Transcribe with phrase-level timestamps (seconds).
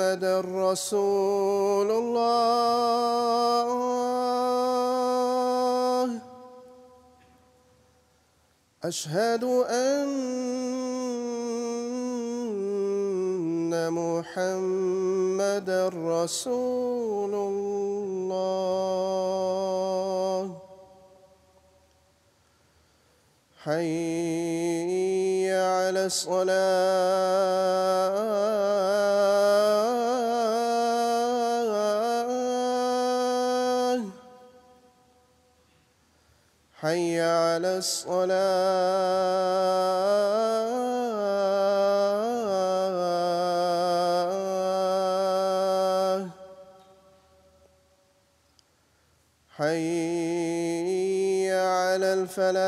[0.00, 2.40] محمدا رسول الله.
[8.84, 10.00] أشهد أن
[13.92, 18.40] محمدا رسول الله.
[23.64, 27.50] حي على الصلاة.
[37.80, 39.50] الصلاة.
[49.56, 52.60] حي على الفلاح.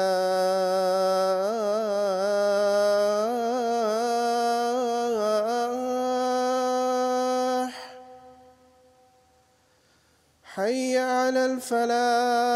[10.54, 12.51] حي على الفلاح.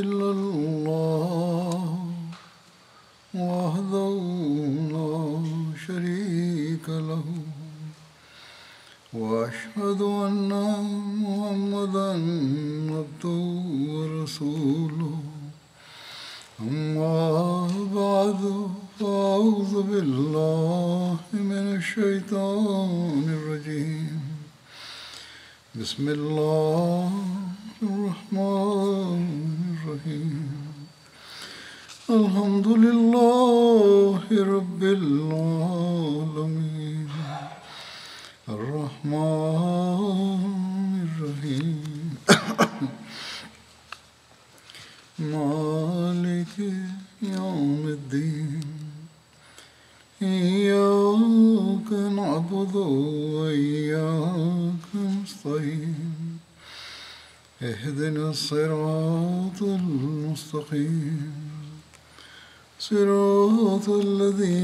[0.00, 1.98] إلا الله
[3.34, 4.14] وحده
[4.94, 5.12] لا
[5.86, 7.24] شريك له
[9.12, 10.17] وأشهد أن
[58.48, 61.32] الصراط المستقيم.
[62.78, 64.57] صراط الذين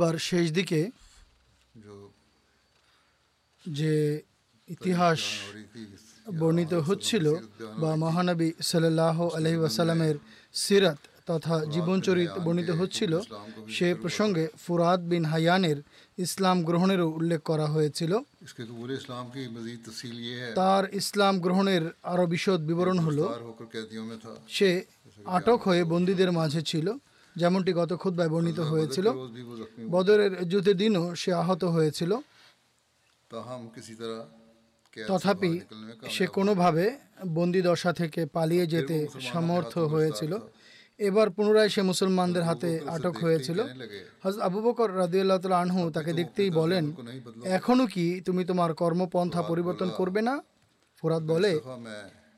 [0.00, 0.80] খুতবার শেষ দিকে
[3.64, 3.94] যে
[4.74, 5.20] ইতিহাস
[6.40, 7.26] বর্ণিত হচ্ছিল
[7.82, 10.16] বা মহানবী সাল্লাহ আলহি ওয়াসালামের
[10.62, 13.12] সিরাত তথা জীবনচরিত বর্ণিত হচ্ছিল,
[13.76, 15.78] সে প্রসঙ্গে ফুরাদ বিন হায়ানের
[16.24, 18.12] ইসলাম গ্রহণেরও উল্লেখ করা হয়েছিল।
[20.60, 21.82] তার ইসলাম গ্রহণের
[22.12, 23.24] আরও বিশদ বিবরণ হলো,
[24.56, 24.70] সে
[25.36, 26.86] আটক হয়ে বন্দীদের মাঝে ছিল।
[27.36, 29.06] যেমনটি গত খুদ্ায় বর্ণিত হয়েছিল।
[29.90, 32.16] বদরের যুদ্ধের দিনও সে আহত হয়েছিল।
[35.08, 35.60] তথাপি
[36.10, 36.96] সে কোনোভাবে
[37.28, 40.38] বন্দিদশা থেকে পালিয়ে যেতে সমর্থ হয়েছিল।
[40.98, 43.58] এবার পুনরায় সে মুসলমানদের হাতে আটক হয়েছিল।
[44.24, 46.92] হজ আবু বকর রাদিউল্লাহ আনহু তাকে দেখতেই বলেন
[47.44, 50.42] এখনও কি তুমি তোমার কর্মপন্থা পরিবর্তন করবে না?
[50.98, 51.60] ফোরাদ বলে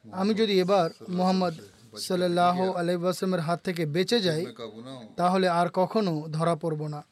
[0.05, 1.55] আমি যদি এবার মোহাম্মদ
[2.01, 4.43] সাল্লাহ আলাইসালামের হাত থেকে বেঁচে যাই
[5.17, 7.03] তাহলে আর কখনো ধরা পড়ব না।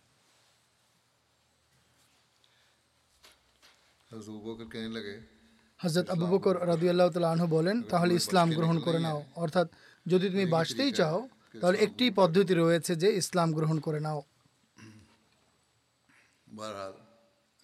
[5.80, 9.68] হজরত আবু বকর রাদু আল্লাহ আনহু বলেন তাহলে ইসলাম গ্রহণ করে নাও। অর্থাৎ
[10.06, 11.28] যদি তুমি বাঁচতেই চাও
[11.60, 14.22] তাহলে একটি পদ্ধতি রয়েছে যে ইসলাম গ্রহণ করে নাও।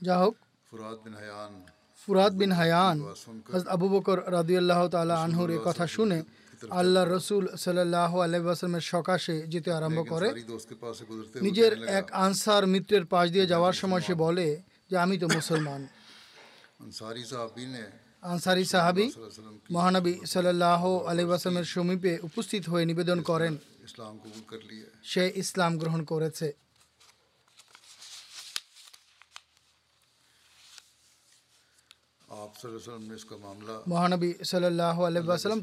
[0.03, 0.35] যা হোক।
[2.01, 2.99] ফুরাত বিন হায়ান।
[3.69, 6.23] আবু বকর রাদু আল্লাহ তালা আনহুর এ কথা শুনে
[6.71, 10.29] আল্লাহ রসুল সাল্লাহ আলহামের সকাশে যেতে আরম্ভ করে।
[11.41, 15.89] নিজের এক আনসার মিত্রের পাশ দিয়ে যাওয়ার সময় সে বলে যে আমি তো মুসলমান।
[18.23, 19.07] আনসারি সাহাবি
[19.71, 23.57] মহানবী সাল্লাহ আলহামের সমীপে উপস্থিত হয়ে নিবেদন করেন।
[25.03, 26.53] সে ইসলাম গ্রহণ করেছে।
[33.93, 34.97] মহানবী সাল্লাহ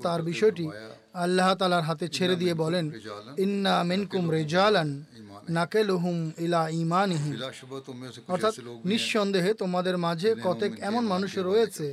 [0.06, 0.66] তার বিষয়টি
[1.24, 2.86] আল্লাহ তালার হাতে ছেড়ে দিয়ে বলেন,
[3.46, 4.90] ইন্না মিনকুম রেজালান
[5.58, 7.32] নাকেলহুম ইলা ইমানিহি
[8.34, 8.54] অর্থাৎ
[8.92, 11.88] নিঃসন্দেহে তোমাদের মাঝে কতক এমন মানুষ রয়েছে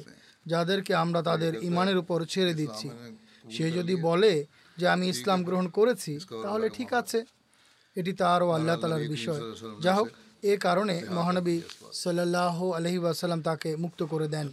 [0.53, 2.89] যাদেরকে আমরা তাদের ইমানের উপর ছেড়ে দিচ্ছি।
[3.55, 4.33] সে যদি বলে
[4.79, 6.13] যে আমি ইসলাম গ্রহণ করেছি,
[6.45, 7.19] তাহলে ঠিক আছে,
[7.97, 9.41] এটি তারও আল্লাহ তালার বিষয়।
[9.85, 10.09] যা হোক
[10.43, 11.57] এ কারণে মহানবী
[11.95, 14.47] সাল্লাহ আলহি ওয়াসাল্লাম তাকে মুক্ত করে দেন।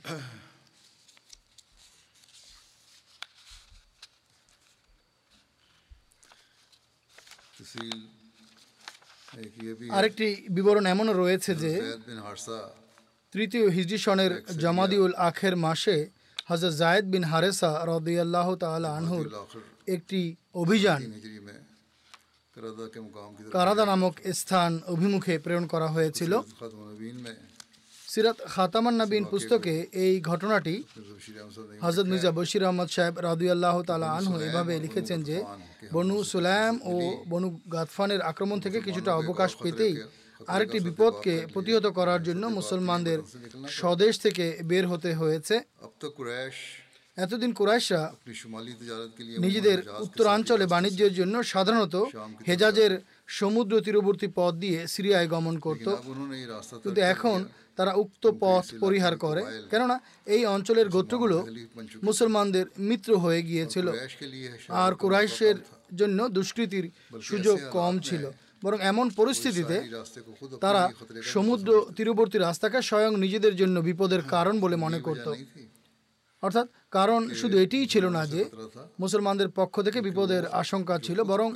[9.97, 11.71] আরেকটি বিবরণ এমনও রয়েছে যে
[13.33, 15.97] তৃতীয় হিজিসনের জামাদিউল আখের মাসে
[16.45, 19.25] হাজর জায়েদ বিন হারেসা রদিয়াল্লাহ তাল আনহুর
[19.87, 20.21] একটি
[20.53, 21.01] অভিযান
[23.51, 26.33] কারাদা নামক স্থান অভিমুখে প্রেরণ করা হয়েছিল।
[28.07, 30.75] সিরাত খাতামান নাবিন পুস্তকে এই ঘটনাটি
[31.81, 35.37] হজরত মির্জা বশির আহমদ সাহেব রাদুয়াল্লাহ তালা আনহু এভাবে লিখেছেন যে
[35.93, 36.93] বনু সুলাম ও
[37.29, 39.95] বনু গাতফানের আক্রমণ থেকে কিছুটা অবকাশ পেতেই
[40.47, 43.19] আরেকটি বিপদকে প্রতিহত করার জন্য মুসলমানদের
[43.79, 45.55] স্বদেশ থেকে বের হতে হয়েছে।
[47.17, 48.01] এতদিন কুরাইশা
[49.45, 51.95] নিজেদের উত্তরাঞ্চলে বাণিজ্যের জন্য সাধারণত
[52.47, 52.91] হেজাজের
[53.27, 55.87] সমুদ্র তীরবর্তী পথ দিয়ে সিরিয়ায় গমন করত।
[56.83, 57.37] কিন্তু এখন
[57.77, 59.41] তারা উক্ত পথ পরিহার করে।
[59.71, 61.37] কেননা এই অঞ্চলের গোত্রগুলো
[62.03, 63.87] মুসলমানদের মিত্র হয়ে গিয়েছিল।
[64.69, 65.55] আর কুরাইশের
[65.95, 66.85] জন্য দুষ্কৃতির
[67.21, 68.23] সুযোগ কম ছিল।
[68.63, 69.77] বরং এমন পরিস্থিতিতে
[70.61, 70.83] তারা
[71.23, 75.27] সমুদ্র তীরবর্তী রাস্তাকে স্বয়ং নিজেদের জন্য বিপদের কারণ বলে মনে করত।
[76.41, 78.45] অর্থাৎ কারণ শুধু এটিই ছিল না যে
[78.99, 81.53] মুসলমানদের পক্ষ থেকে বিপদের আশঙ্কা ছিল বরং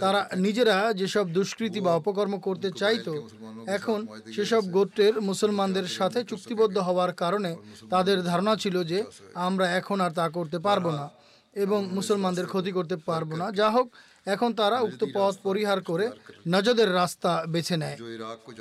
[0.00, 3.28] তারা নিজেরা যেসব দুষ্কৃতি বা অপকর্ম করতে চাইতো
[3.66, 7.56] এখন সেসব গোত্রের মুসলমানদের সাথে চুক্তিবদ্ধ হওয়ার কারণে
[7.90, 11.10] তাদের ধারণা ছিল যে আমরা এখন আর তা করতে পারব না
[11.54, 13.88] এবং মুসলমানদের ক্ষতি করতে পারব না। যা হোক
[14.26, 16.10] এখন তারা উক্ত পথ পরিহার করে
[16.48, 17.96] নজদের রাস্তা বেছে নেয়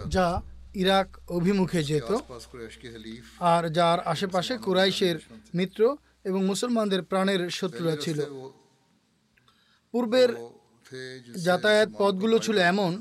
[0.07, 0.41] যা
[0.81, 1.07] ইরাক
[1.37, 2.09] অভিমুখে যেত
[3.53, 5.17] আর যার আশেপাশে কুরাইশের
[5.55, 5.81] মিত্র
[6.23, 8.19] এবং মুসলমানদের প্রাণের শত্রুরা ছিল।
[9.93, 10.29] পূর্বের
[11.47, 12.91] যাতায়াত পথগুলো ছিল এমন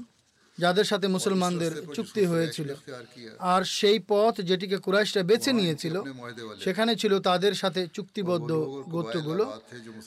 [0.59, 2.68] যাদের সাথে মুসলমানদের চুক্তি হয়েছিল।
[3.38, 5.95] আর সেই পথ যেটিকে কুরাইশরা বেছে নিয়েছিল
[6.64, 8.50] সেখানে ছিল তাদের সাথে চুক্তিবদ্ধ
[8.95, 9.45] গোত্রগুলো।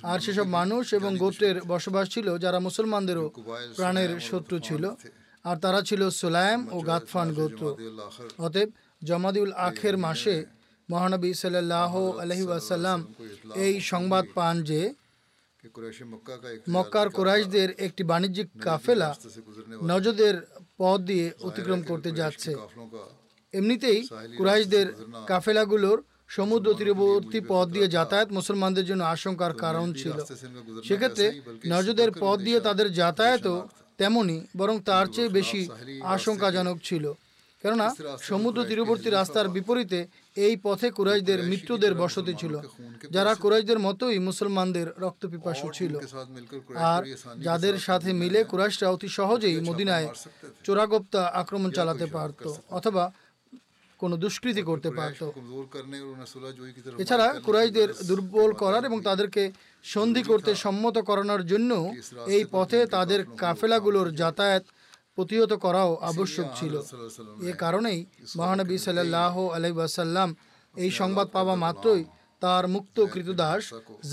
[0.03, 3.25] আর সেসব মানুষ এবং গোত্রের বসবাস ছিল যারা মুসলমানদেরও
[3.75, 4.83] প্রাণের শত্রু ছিল।
[5.45, 7.63] আর তারা ছিল সুলাইম ও গাতফান গোত্র।
[8.45, 8.69] অতএব
[9.01, 10.35] জমাদিউল আখের মাসে
[10.89, 11.93] মহানবী সাল্লাহ
[12.23, 12.99] আলহি ওয়াসাল্লাম
[13.65, 14.81] এই সংবাদ পান যে
[16.75, 19.09] মক্কার কোরাইশদের একটি বাণিজ্যিক কাফেলা
[19.91, 20.35] নজদের
[20.79, 22.51] পথ দিয়ে অতিক্রম করতে যাচ্ছে।
[23.53, 23.99] এমনিতেই
[24.37, 24.87] কুরাইশদের
[25.31, 25.99] কাফেলাগুলোর
[26.37, 30.17] সমুদ্র তীরবর্তী পথ দিয়ে যাতায়াত মুসলমানদের জন্য আশঙ্কার কারণ ছিল।
[30.87, 31.25] সেক্ষেত্রে
[31.73, 33.57] নজদের পথ দিয়ে তাদের যাতায়াতও
[33.99, 35.61] তেমনই বরং তার চেয়ে বেশি
[36.15, 37.05] আশঙ্কাজনক ছিল।
[37.63, 37.87] কেননা
[38.29, 39.99] সমুদ্র তীরবর্তী রাস্তার বিপরীতে
[40.45, 42.53] এই পথে কুরাইশদের মৃত্যুদের বসতি ছিল
[43.15, 45.93] যারা কুরাইশদের মতোই মুসলমানদের রক্তপিপাসু ছিল।
[46.91, 47.01] আর
[47.47, 50.07] যাদের সাথে মিলে কুরাইশরা অতি সহজেই মদিনায়
[50.65, 52.43] চোরাগোপ্তা আক্রমণ চালাতে পারত
[52.77, 53.03] অথবা
[54.01, 55.21] কোনো দুষ্কৃতি করতে পারত।
[57.03, 59.43] এছাড়া কুরাইদের দুর্বল করার এবং তাদেরকে
[59.85, 61.71] সন্ধি করতে সম্মত করানোর জন্য
[62.35, 64.63] এই পথে তাদের কাফেলাগুলোর যাতায়াত
[65.17, 66.73] প্রতিহত করাও আবশ্যক ছিল।
[67.49, 67.99] এ কারণেই
[68.39, 70.29] মহানবী সাল্লাহ আলহিবাসাল্লাম
[70.75, 72.03] এই সংবাদ পাওয়া মাত্রই
[72.41, 73.63] তার মুক্ত কৃতদাস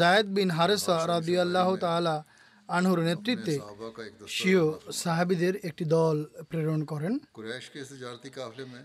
[0.00, 2.16] জায়দ বিন হারেসা রাদিয়াল্লাহ তালা
[2.68, 3.54] আনহুর নেতৃত্বে
[4.36, 4.64] শিও
[5.02, 6.16] সাহাবিদের একটি দল
[6.50, 7.12] প্রেরণ করেন।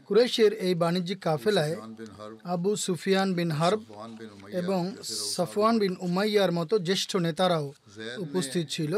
[0.07, 1.75] কুরেশের এই বাণিজ্যিক কাফেলায়
[2.55, 3.81] আবু সুফিয়ান বিন হার্ব
[4.61, 4.81] এবং
[5.35, 7.65] সাফওয়ান বিন উমাইয়ার মতো জ্যেষ্ঠ নেতারাও
[8.25, 8.93] উপস্থিত ছিল।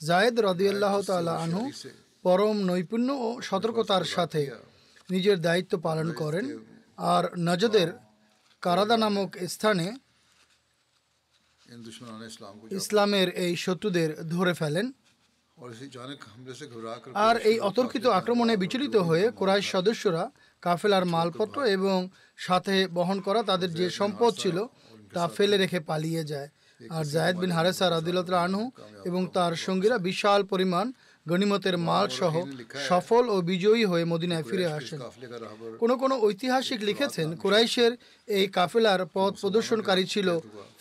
[0.00, 1.62] জায়েদ রদিয়াল্লাহ তালা আনহু
[2.24, 4.42] পরম নৈপুণ্য ও সতর্কতার সাথে
[5.10, 6.44] নিজের দায়িত্ব পালন করেন।
[7.14, 7.88] আর নজদের
[8.62, 9.86] কারাদা নামক স্থানে
[12.70, 14.86] ইসলামের এই শত্রুদের ধরে ফেলেন।
[17.26, 20.22] আর এই অতর্কিত আক্রমণে বিচলিত হয়ে কোরাইশ সদস্যরা
[20.62, 21.98] কাফেলার মালপত্র এবং
[22.36, 24.56] সাথে বহন করা তাদের যে সম্পদ ছিল
[25.14, 26.48] তা ফেলে রেখে পালিয়ে যায়।
[26.80, 28.64] আর জায়দ বিন হারেসা আদিলত আনহু
[29.04, 30.86] এবং তার সঙ্গীরা বিশাল পরিমাণ
[31.26, 32.34] গণিমতের মাল সহ
[32.90, 35.00] সফল ও বিজয়ী হয়ে মদিনায় ফিরে আসেন।
[35.78, 37.92] কোন কোন ঐতিহাসিক লিখেছেন কুরাইশের
[38.28, 40.28] এই কাফেলার পথ প্রদর্শনকারী ছিল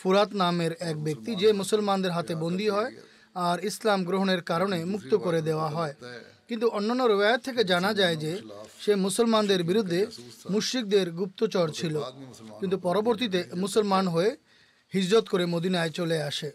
[0.05, 2.91] ফুরাত নামের এক ব্যক্তি যে মুসলমানদের হাতে বন্দী হয়
[3.35, 5.93] আর ইসলাম গ্রহণের কারণে মুক্ত করে দেওয়া হয়।
[6.47, 8.31] কিন্তু অন্যান্য রোয়ায়ত থেকে জানা যায় যে
[8.79, 10.07] সে মুসলমানদের বিরুদ্ধে
[10.49, 11.95] মুশ্রিকদের গুপ্তচর ছিল।
[12.59, 14.37] কিন্তু পরবর্তীতে মুসলমান হয়ে
[14.93, 16.49] হিজরত করে মদিনায় চলে আসে।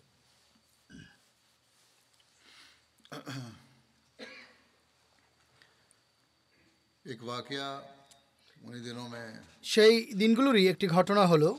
[9.62, 11.50] সেই দিনগুলোরই একটি ঘটনা হলো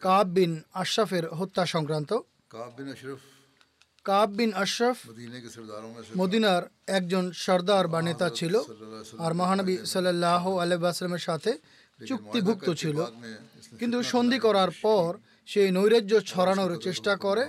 [0.00, 2.18] কাব বিন আশরাফের হত্যা সংক্রান্ত।
[4.04, 4.52] কাব বিন
[6.16, 8.62] মদিনার একজন সর্দার বা নেতা ছিল
[9.18, 11.58] আর মহানবী সাল্লাহ আলহামের সাথে
[12.08, 13.04] চুক্তিভুক্ত ছিল।
[13.78, 17.48] কিন্তু সন্ধি করার পর সেই নৈরাজ্য ছড়ানোর চেষ্টা করে।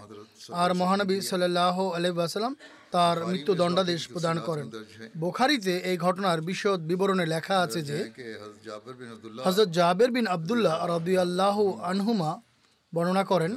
[0.51, 2.55] আর মহানবী সাল্লাহ আলহাম
[2.91, 4.65] তার মৃত্যুদণ্ডাদেশ প্রদান করেন।
[5.17, 7.97] বোখারিতে এই ঘটনার বিশদ বিবরণে লেখা আছে যে
[9.45, 11.57] হজরত জাবের বিন আবদুল্লাহ রবি আল্লাহ
[11.91, 12.31] আনহুমা
[12.93, 13.51] বর্ণনা করেন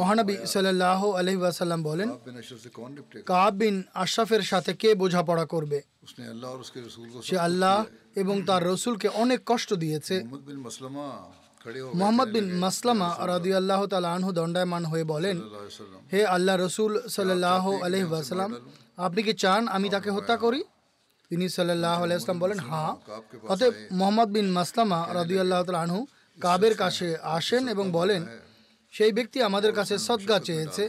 [0.00, 1.38] মহানবী সাল্লাহ আলহি
[1.88, 2.08] বলেন
[3.94, 5.78] আশরাফের সাথে কে বোঝাপড়া করবে?
[7.22, 7.76] সে আল্লাহ
[8.14, 10.16] এবং তার রসুলকে অনেক কষ্ট দিয়েছে।
[11.94, 15.36] মোহাম্মদ বিন মাসলামা রাদু আল্লাহ তালাহু দণ্ডায়মান হয়ে বলেন
[16.12, 18.50] হে আল্লাহ রসুল সাল্লাহ আলহ ওয়াসালাম
[18.98, 20.60] আপনি কি চান আমি তাকে হত্যা করি
[21.30, 22.92] তিনি সাল্লাহ আলাইসলাম বলেন হ্যাঁ
[23.52, 26.00] অতএব মোহাম্মদ বিন মাসলামা রাদু আল্লাহ আনহু
[26.38, 28.22] কাবের কাছে আসেন এবং বলেন
[28.94, 30.84] সেই ব্যক্তি আমাদের কাছে সদ্গা চেয়েছে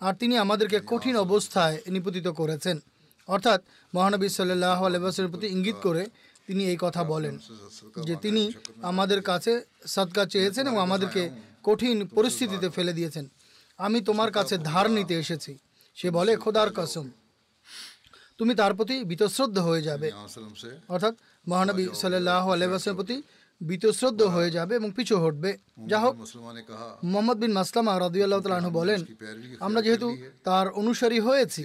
[0.00, 2.76] আর তিনি আমাদেরকে কঠিন অবস্থায় নিপতিত করেছেন
[3.28, 3.60] অর্থাৎ
[3.94, 6.02] মহানবী সাল্লাহ আলহামের প্রতি ইঙ্গিত করে
[6.46, 7.38] তিনি এই কথা বলেন
[8.04, 9.52] যে তিনি আমাদের কাছে
[9.86, 11.22] সৎকার চেয়েছেন এবং আমাদেরকে
[11.62, 13.24] কঠিন পরিস্থিতিতে ফেলে দিয়েছেন।
[13.78, 15.52] আমি তোমার কাছে ধার নিতে এসেছি।
[15.94, 17.10] সে বলে খোদার কসম
[18.38, 20.08] তুমি তার প্রতি বিতশ্রদ্ধ হয়ে যাবে।
[20.88, 21.14] অর্থাৎ
[21.48, 23.22] মহানবী সাল্লাহ আলহামের প্রতি
[23.68, 25.50] বীতশ্রদ্ধ হয়ে যাবে এবং পিছু হটবে।
[25.90, 26.14] যা হোক
[27.04, 29.00] মোহাম্মদ বিন মাসলামা রাদিউল্লাহতালু বলেন
[29.66, 30.08] আমরা যেহেতু
[30.44, 31.62] তার অনুসারী হয়েছি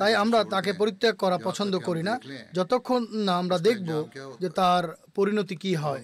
[0.00, 2.14] তাই আমরা তাকে পরিত্যাগ করা পছন্দ করি না।
[2.52, 3.90] যতক্ষণ না আমরা দেখব
[4.40, 6.02] যে তার পরিণতি কি হয়।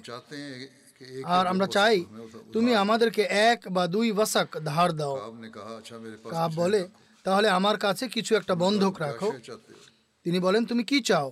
[1.36, 1.96] আর আমরা চাই
[2.54, 5.14] তুমি আমাদেরকে এক বা দুই বাসাক ধার দাও।
[6.32, 6.80] কাব বলে
[7.26, 9.28] তাহলে আমার কাছে কিছু একটা বন্ধক রাখো।
[10.26, 11.28] তিনি বলেন তুমি কি চাও?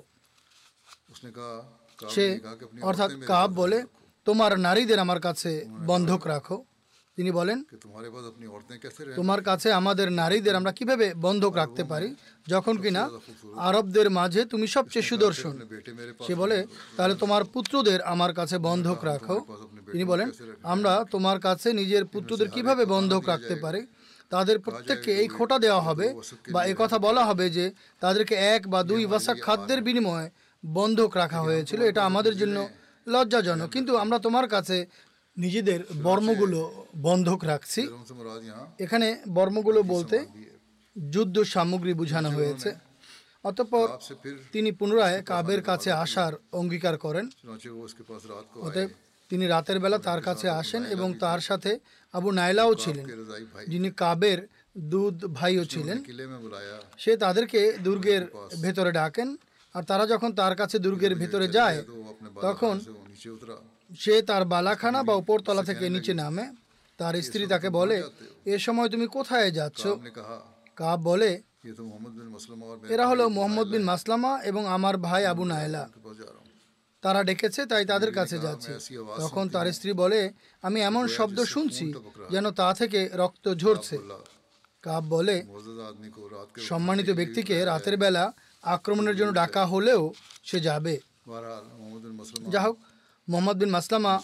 [2.10, 2.40] সে
[2.82, 3.78] অর্থাৎ কাব বলে
[4.24, 5.50] তোমার নারীদের আমার কাছে
[5.86, 6.64] বন্ধক রাখো।
[7.16, 7.64] তিনি বলেন
[9.16, 12.14] তোমার কাছে আমাদের নারীদের আমরা কীভাবে বন্ধক রাখতে পারি?
[12.48, 13.10] যখন কিনা
[13.56, 15.54] আরবদের মাঝে তুমি সবচেয়ে সুদর্শন।
[16.26, 19.36] সে বলে তাহলে তোমার পুত্রদের আমার কাছে বন্ধক রাখো।
[19.92, 20.30] তিনি বলেন
[20.62, 23.86] আমরা তোমার কাছে নিজের পুত্রদের কীভাবে বন্ধক রাখতে পারি?
[24.30, 26.06] তাদের প্রত্যেককে এই খোটা দেওয়া হবে
[26.52, 27.64] বা কথা বলা হবে যে
[28.00, 30.30] তাদেরকে এক বা দুই বাসা খাদ্যের বিনিময়ে
[30.66, 32.68] বন্ধক রাখা হয়েছিল, এটা আমাদের জন্য
[33.08, 34.87] লজ্জাজনক। কিন্তু আমরা তোমার কাছে
[35.37, 37.88] নিজেদের বর্মগুলো বন্ধক রাখছি।
[38.78, 40.26] এখানে বর্মগুলো বলতে
[41.11, 42.75] যুদ্ধ সামগ্রী বোঝানো হয়েছে।
[43.44, 43.87] অতঃপর
[44.52, 47.30] তিনি পুনরায় কাবের কাছে আসার অঙ্গীকার করেন।
[48.61, 48.88] অতএব
[49.30, 51.78] তিনি রাতের বেলা তার কাছে আসেন এবং তার সাথে
[52.12, 53.06] আবু নাইলাও ছিলেন,
[53.68, 54.46] যিনি কাবের
[54.78, 56.04] দুধ ভাইও ছিলেন।
[56.99, 58.23] সে তাদেরকে দুর্গের
[58.62, 59.37] ভেতরে ডাকেন।
[59.76, 61.78] আর তারা যখন তার কাছে দুর্গের ভিতরে যায়
[62.47, 62.75] তখন
[64.02, 66.45] সে তার বালাখানা বা উপরতলা থেকে নিচে নামে।
[66.99, 67.97] তার স্ত্রী তাকে বলে
[68.52, 69.83] এ সময় তুমি কোথায় যাচ্ছ?
[70.80, 71.30] কাব বলে
[72.95, 75.85] এরা হলো মোহাম্মদ বিন মাসলামা এবং আমার ভাই আবু নায়লা
[77.02, 78.73] তারা ডেকেছে তাই তাদের কাছে যাচ্ছে।
[79.23, 80.21] তখন তার স্ত্রী বলে
[80.64, 81.87] আমি এমন শব্দ শুনছি
[82.33, 83.97] যেন তা থেকে রক্ত ঝরছে।
[84.85, 85.37] কাব বলে
[86.68, 88.25] সম্মানিত ব্যক্তিকে রাতের বেলা
[88.75, 90.02] আক্রমণের জন্য ডাকা হলেও
[90.49, 90.94] সে যাবে।
[92.54, 92.76] যা হোক
[93.28, 94.14] মোহাম্মদ বিন মাসলামা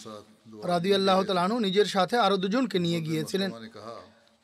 [0.71, 3.49] রাদি আল্লাহ তালু নিজের সাথে আরও দুজনকে নিয়ে গিয়েছিলেন।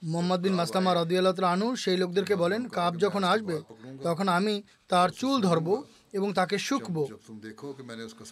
[0.01, 3.57] মোহাম্মদ বিন মাসলামা রাদি আল্লাহ তালু সেই লোকদেরকে বলেন কাপ যখন আসবে
[4.03, 4.55] তখন আমি
[4.91, 5.75] তার চুল ধরবো
[6.17, 6.97] এবং তাকে শুকব।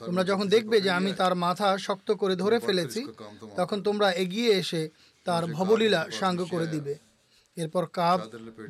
[0.07, 3.01] তোমরা যখন দেখবে যে আমি তার মাথা শক্ত করে ধরে ফেলেছি
[3.59, 4.81] তখন তোমরা এগিয়ে এসে
[5.25, 6.93] তার ভবলীলা সাঙ্গ করে দিবে।
[7.57, 8.19] এরপর কাব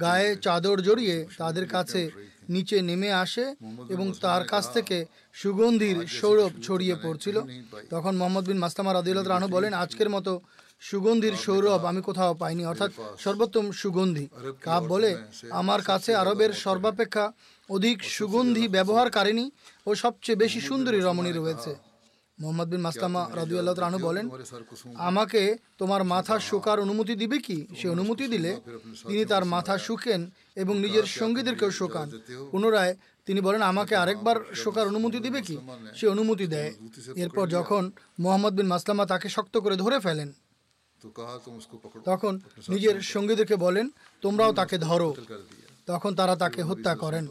[0.04, 2.02] গায়ে চাদর জড়িয়ে তাদের কাছে
[2.50, 3.46] নিচে নেমে আসে
[3.94, 4.98] এবং তার কাছ থেকে
[5.42, 7.38] সুগন্ধির সৌরভ ছড়িয়ে পড়ছিল।
[7.90, 10.32] তখন মোহাম্মদ বিন মাস্তামা রাদিউল্লাহ রানু বলেন আজকের মতো
[10.82, 12.92] সুগন্ধির সৌরভ আমি কোথাও পাইনি। অর্থাৎ
[13.24, 14.26] সর্বোত্তম সুগন্ধি।
[14.68, 15.12] কাব বলে
[15.62, 17.26] আমার কাছে আরবের সর্বাপেক্ষা
[17.70, 19.46] অধিক সুগন্ধি ব্যবহারকারিণী
[19.88, 21.72] ও সবচেয়ে বেশি সুন্দরী রমণী রয়েছে।
[22.40, 24.26] মোহাম্মদ বিন মাস্তামা রাজু আল্লাহ রানু বলেন
[25.10, 25.42] আমাকে
[25.78, 27.58] তোমার মাথা শোকার অনুমতি দিবে কি?
[27.80, 28.52] সে অনুমতি দিলে
[29.08, 30.22] তিনি তার মাথা শুকেন
[30.62, 32.08] এবং নিজের সঙ্গীদেরকেও শোকান।
[32.52, 32.94] পুনরায়
[33.28, 35.56] তিনি বলেন আমাকে আরেকবার শোকার অনুমতি দিবে কি?
[35.98, 36.72] সে অনুমতি দেয়।
[37.16, 37.84] এরপর যখন
[38.20, 40.30] মোহাম্মদ বিন মাস্তামা তাকে শক্ত করে ধরে ফেলেন
[42.06, 42.34] তখন
[42.70, 43.86] নিজের সঙ্গীদেরকে বলেন
[44.24, 45.10] তোমরাও তাকে ধরো।
[45.88, 47.28] তখন তারা তাকে হত্যা করেন।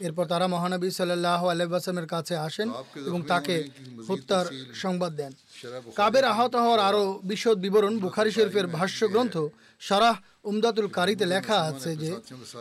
[0.00, 2.68] এরপর তারা মহানবী সাল্লাহ আলহামের কাছে আসেন
[3.08, 3.54] এবং তাকে
[4.08, 5.32] হত্যার সংবাদ দেন।
[5.96, 9.36] কাবের আহত হওয়ার আরও বিশদ বিবরণ বুখারি শরীফের ভাষ্য গ্রন্থ
[9.80, 12.10] সারাহ উমদাতুল কারিতে লেখা আছে যে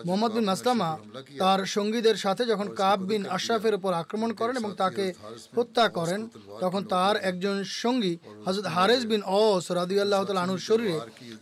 [0.06, 0.98] মোহাম্মদ বিন মাসলামা
[1.40, 5.14] তার সঙ্গীদের সাথে যখন কাব বিন আশরাফের উপর আক্রমণ করেন এবং তাকে
[5.56, 6.30] হত্যা করেন
[6.62, 11.00] তখন তার একজন সঙ্গী হজরত হারেজ বিন অস রাদিউল্লাহ তালুর শরীরে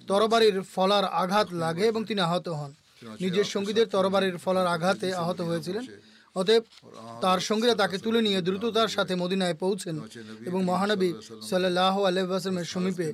[0.07, 2.71] তরবারির ফলার আঘাত লাগে এবং তিনি আহত হন।
[3.19, 5.83] নিজের সঙ্গীদের তরবারির ফলার আঘাতে আহত হয়েছিলেন।
[6.35, 6.63] অতএব
[7.21, 9.95] তার সঙ্গীরা তাকে তুলে নিয়ে দ্রুততার সাথে মদিনায় পৌঁছেন
[10.45, 11.13] এবং মহানবী
[11.49, 13.07] সাল্লাহ আলহামের সমীপে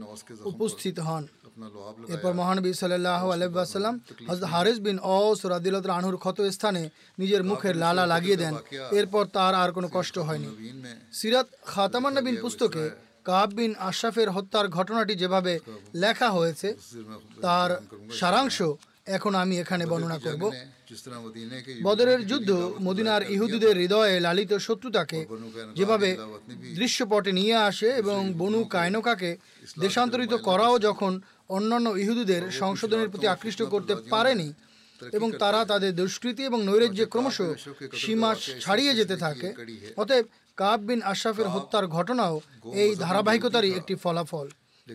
[0.44, 1.24] উপস্থিত হন।
[2.14, 3.96] এরপর মহানবী সাল্লাহ আলহাম
[4.30, 8.54] হারিস হারেস বিন অস রাদিলত আনহুর ক্ষত স্থানে নিজের মুখের লালা লাগিয়ে দেন।
[9.00, 10.50] এরপর তার আর কোনো কষ্ট হয়নি।
[11.14, 12.84] সিরাত খাতামান্নবিন পুস্তকে
[13.26, 15.60] কাব বিন আশরাফের হত্যার ঘটনাটি যেভাবে
[15.96, 16.68] লেখা হয়েছে
[17.42, 17.70] তার
[18.20, 18.58] সারাংশ
[19.08, 20.44] এখন আমি এখানে বর্ণনা করব।
[21.84, 22.50] বদরের যুদ্ধ
[22.82, 25.20] মদিনার ইহুদুদের হৃদয়ে লালিত শত্রুতাকে
[25.76, 26.10] যেভাবে
[26.76, 29.32] দৃশ্যপটে নিয়ে আসে এবং বনু কায়নকাকে
[29.80, 34.54] দেশান্তরিত করাও যখন অন্যান্য ইহুদুদের সংশোধনের প্রতি আকৃষ্ট করতে পারেনি
[35.14, 37.38] এবং তারা তাদের দুষ্কৃতি এবং নৈরাজ্যে ক্রমশ
[37.94, 39.50] সীমা ছাড়িয়ে যেতে থাকে।
[39.98, 40.26] অতএব
[40.58, 42.36] কাব বিন আশরাফের হত্যার ঘটনাও
[42.74, 44.48] এই ধারাবাহিকতারই একটি ফলাফল।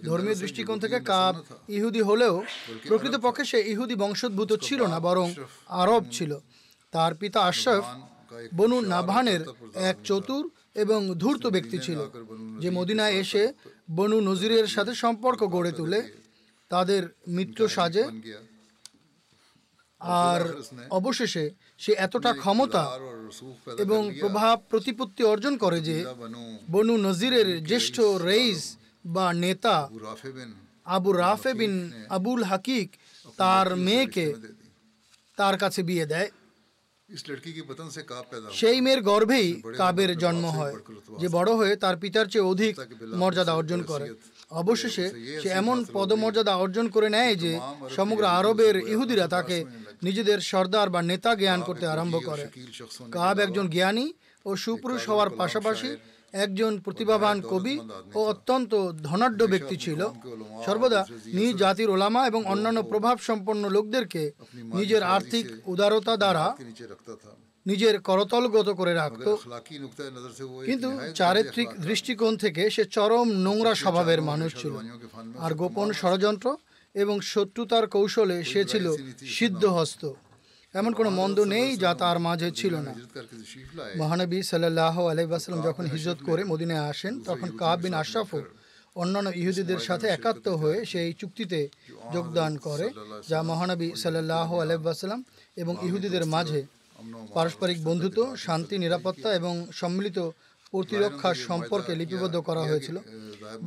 [0.04, 2.42] ধর্মীয় দৃষ্টিকোণ থেকে কাব ইহুদি হলেও
[2.88, 5.34] প্রকৃতপক্ষে সে ইহুদি বংশোদ্ভূত ছিল না বরং
[5.66, 6.38] আরব ছিল।
[6.92, 7.84] তার পিতা আশরাফ
[8.54, 9.40] বনু নাভানের
[9.74, 12.00] এক চতুর এবং ধূর্ত ব্যক্তি ছিল
[12.60, 13.52] যে মদিনায় এসে
[13.90, 16.02] বনু নজিরের সাথে সম্পর্ক গড়ে তুলে।
[16.68, 18.04] তাদের মিত্র সাজে।
[20.00, 20.40] আর
[20.90, 22.98] অবশেষে সে এতটা ক্ষমতা
[23.78, 26.04] এবং প্রভাব প্রতিপত্তি অর্জন করে যে
[26.70, 29.76] বনু নজিরের জ্যেষ্ঠ রেইস বা নেতা
[30.86, 31.74] আবু রাফে বিন
[32.08, 32.88] আবুল হাকিক
[33.36, 34.34] তার মেয়েকে
[35.36, 36.30] তার কাছে বিয়ে দেয়।
[38.52, 40.74] সেই মেয়ের গর্ভেই কাবের জন্ম হয়
[41.20, 42.74] যে বড় হয়ে তার পিতার চেয়ে অধিক
[43.14, 44.06] মর্যাদা অর্জন করে।
[44.50, 45.06] অবশেষে
[45.42, 47.60] সে এমন পদমর্যাদা অর্জন করে নেয় যে
[47.96, 49.64] সমগ্র আরবের ইহুদিরা তাকে
[50.02, 52.48] নিজেদের সর্দার বা নেতা জ্ঞান করতে আরম্ভ করে।
[53.12, 54.12] কাব একজন জ্ঞানী
[54.46, 55.96] ও সুপুরুষ হওয়ার পাশাপাশি
[56.32, 57.78] একজন প্রতিভাবান কবি
[58.14, 60.00] ও অত্যন্ত ধনাঢ্য ব্যক্তি ছিল।
[60.66, 66.56] সর্বদা নিজ জাতির ওলামা এবং অন্যান্য প্রভাব সম্পন্ন লোকদেরকে নিজের আর্থিক উদারতা দ্বারা
[67.66, 69.26] নিজের করতলগত করে রাখত।
[70.66, 74.74] কিন্তু চারিত্রিক দৃষ্টিকোণ থেকে সে চরম নোংরা স্বভাবের মানুষ ছিল।
[75.38, 76.56] আর গোপন ষড়যন্ত্র
[76.94, 80.12] এবং শত্রুতার কৌশলে সে ছিল সিদ্ধহস্ত।
[80.74, 82.92] এমন কোনো মন্দ নেই যা তার মাঝে ছিল না।
[84.00, 88.40] মহানবী সাল্লাহ আলাইসাল্লাম যখন হিজরত করে মদিনায় আসেন, তখন কাব বিন আশরাফও
[88.96, 91.60] অন্যান্য ইহুদিদের সাথে একাত্ম হয়ে সেই চুক্তিতে
[92.14, 92.86] যোগদান করে,
[93.30, 95.20] যা মহানবী সাল্লাহ আলাইসাল্লাম
[95.62, 96.60] এবং ইহুদিদের মাঝে
[97.36, 100.18] পারস্পরিক বন্ধুত্ব, শান্তি, নিরাপত্তা এবং সম্মিলিত
[100.72, 102.96] প্রতিরক্ষা সম্পর্কে লিপিবদ্ধ করা হয়েছিল।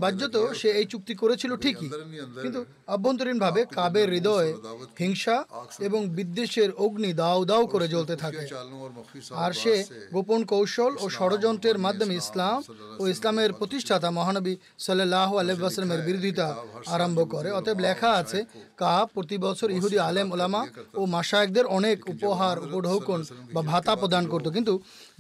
[0.04, 1.90] বাহ্যত সে এই চুক্তি করেছিল ঠিকই।
[2.44, 2.60] কিন্তু
[2.96, 4.50] আভ্যন্তরীণভাবে কাবের হৃদয়ে
[5.02, 5.38] হিংসা
[5.88, 8.44] এবং বিদ্বেষের অগ্নি দাও দাও করে জ্বলতে থাকে।
[9.44, 9.74] আর সে
[10.14, 12.58] গোপন কৌশল ও ষড়যন্ত্রের মাধ্যমে ইসলাম
[13.02, 14.54] ও ইসলামের প্রতিষ্ঠাতা মহানবী
[14.86, 16.48] সাল্লাহ আলহামের বিরোধিতা
[16.96, 18.40] আরম্ভ করে। অতএব লেখা আছে
[18.82, 20.62] কা প্রতি বছর ইহুদি আলেম ওলামা
[21.00, 23.20] ও মাসায়কদের অনেক উপহার উপঢৌকন
[23.54, 24.74] বা ভাতা প্রদান করত। কিন্তু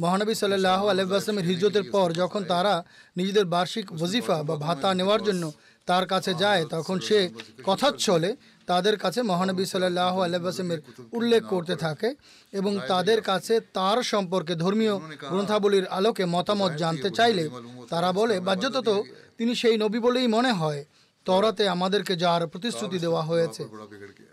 [0.03, 2.83] মহানবী সাল্লাহ আলহামের হিজরত বিরোধের পর যখন তারা
[3.17, 5.51] নিজেদের বার্ষিক ওজিফা বা ভাতা নেওয়ার জন্য
[5.85, 7.29] তার কাছে যায়, তখন সে
[7.63, 10.79] কথা চলে তাদের কাছে মহানবী সাল্লাহ আল্লাহামের
[11.11, 12.15] উল্লেখ করতে থাকে
[12.53, 14.99] এবং তাদের কাছে তার সম্পর্কে ধর্মীয়
[15.31, 17.49] গ্রন্থাবলীর আলোকে মতামত জানতে চাইলে
[17.89, 18.89] তারা বলে বাহ্যত
[19.37, 20.85] তিনি সেই নবী বলেই মনে হয়
[21.25, 23.63] তরাতে আমাদেরকে যার প্রতিশ্রুতি দেওয়া হয়েছে।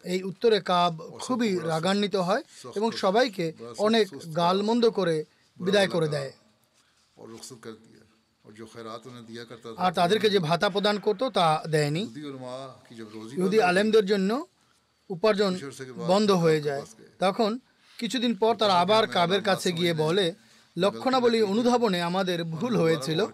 [0.05, 2.43] এই উত্তরে কাব খুবই রাগান্বিত হয়
[2.77, 5.25] এবং সবাইকে অনেক গালমন্দ করে
[5.61, 6.31] বিদায় করে দেয়।
[9.77, 12.03] আর তাদেরকে যে ভাতা প্রদান করতো তা দেয়নি
[13.37, 14.47] যদি আলেমদের জন্য
[15.11, 15.59] উপার্জন
[16.07, 16.83] বন্ধ হয়ে যায়
[17.19, 17.59] তখন
[17.99, 20.35] কিছুদিন পর তারা আবার কাবের কাছে গিয়ে বলে
[20.79, 23.27] লক্ষণাবলী অনুধাবনে আমাদের ভুল হয়েছিল।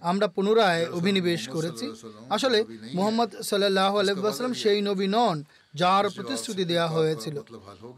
[0.00, 1.86] আমরা পুনরায় অভিনিবেশ করেছি।
[2.30, 5.44] আসলে মোহাম্মদ সাল্লাহ আলাইসাল্লাম সেই নবী নন
[5.74, 7.36] যার প্রতিশ্রুতি দেয়া হয়েছিল।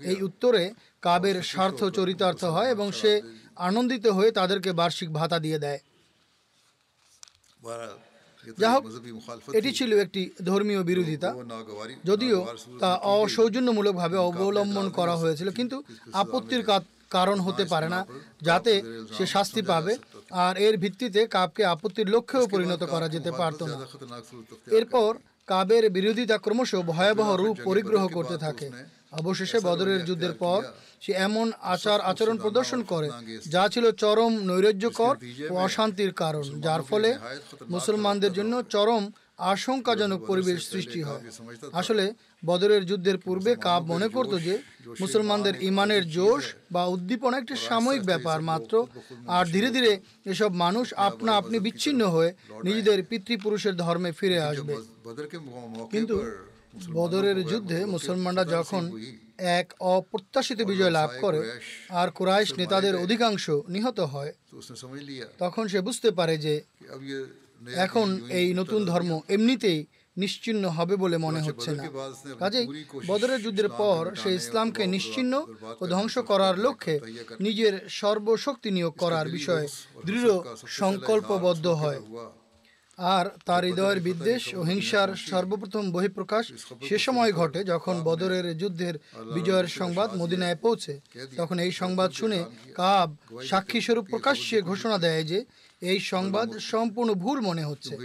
[0.05, 3.23] এই উত্তরে কাবের স্বার্থ চরিতার্থ হয় এবং সে
[3.59, 5.81] আনন্দিত হয়ে তাদেরকে বার্ষিক ভাতা দিয়ে দেয়।
[8.63, 8.85] যা হোক
[9.59, 11.31] এটি ছিল একটি ধর্মীয় বিরোধিতা।
[12.09, 12.39] যদিও
[12.83, 15.77] তা অসৌজন্যমূলকভাবে অবলম্বন করা হয়েছিল কিন্তু
[16.23, 16.63] আপত্তির
[17.17, 18.01] কারণ হতে পারে না
[18.49, 18.73] যাতে
[19.17, 19.93] সে শাস্তি পাবে
[20.45, 23.77] আর এর ভিত্তিতে কাবকে আপত্তির লক্ষ্যেও পরিণত করা যেতে পারত না।
[24.79, 25.11] এরপর
[25.49, 28.67] কাবের বিরোধিতা ক্রমশ ভয়াবহ রূপ পরিগ্রহ করতে থাকে।
[29.13, 30.63] অবশেষে বদরের যুদ্ধের পর
[31.03, 33.09] সে এমন আচার আচরণ প্রদর্শন করে,
[33.49, 35.15] যা ছিল চরম নৈরাজ্যকর
[35.51, 37.19] ও অশান্তির কারণ, যার ফলে
[37.71, 41.23] মুসলমানদের জন্য চরম আশঙ্কাজনক পরিবেশ সৃষ্টি হয়।
[41.73, 44.55] আসলে, বদরের যুদ্ধের পূর্বে কাব মনে করত যে,
[45.01, 48.87] মুসলমানদের ইমানের জোশ বা উদ্দীপনা একটি সাময়িক ব্যাপার মাত্র,
[49.29, 52.31] আর ধীরে ধীরে এসব মানুষ আপনা আপনি বিচ্ছিন্ন হয়ে
[52.65, 54.75] নিজেদের পিতৃপুরুষের ধর্মে ফিরে আসবে।
[55.93, 56.17] কিন্তু
[56.93, 58.83] বদরের যুদ্ধে মুসলমানরা যখন
[59.59, 61.41] এক অপ্রত্যাশিত বিজয় লাভ করে
[61.91, 64.33] আর কুরাইশ নেতাদের অধিকাংশ নিহত হয়,
[65.39, 66.55] তখন সে বুঝতে পারে যে
[67.77, 71.85] এখন এই নতুন ধর্ম এমনিতেই নিশ্চিন্ন হবে বলে মনে হচ্ছে না।
[72.39, 72.67] কাজেই
[73.07, 75.33] বদরের যুদ্ধের পর সে ইসলামকে নিশ্চিন্ন
[75.81, 77.01] ও ধ্বংস করার লক্ষ্যে
[77.41, 79.67] নিজের সর্বশক্তি নিয়োগ করার বিষয়ে
[80.05, 80.33] দৃঢ়
[80.67, 82.01] সংকল্পবদ্ধ হয়।
[82.99, 86.53] আর তার হৃদয়ের বিদ্বেষ ও হিংসার সর্বপ্রথম বহিঃপ্রকাশ
[86.89, 88.99] সে সময় ঘটে যখন বদরের যুদ্ধের
[89.35, 91.01] বিজয়ের সংবাদ মদিনায় পৌঁছে।
[91.37, 95.45] তখন এই সংবাদ শুনে কাব সাক্ষীস্বরূপ প্রকাশ্যে ঘোষণা দেয় যে
[95.83, 97.97] এই সংবাদ সম্পূর্ণ ভুল মনে হচ্ছে।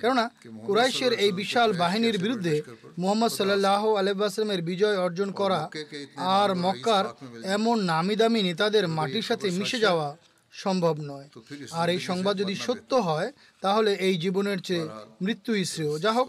[0.00, 0.30] কেননা
[0.66, 2.62] কুরাইশের এই বিশাল বাহিনীর বিরুদ্ধে
[2.98, 5.68] মোহাম্মদ সাল্লাহ আলহামের বিজয় অর্জন করা
[6.16, 7.04] আর মক্কার
[7.44, 10.16] এমন নামি দামি নেতাদের মাটির সাথে মিশে যাওয়া
[10.52, 11.28] সম্ভব নয়।
[11.72, 13.28] আর এই সংবাদ যদি সত্য হয়
[13.62, 14.86] তাহলে এই জীবনের চেয়ে
[15.22, 16.28] মৃত্যুই শ্রেয়। যা হোক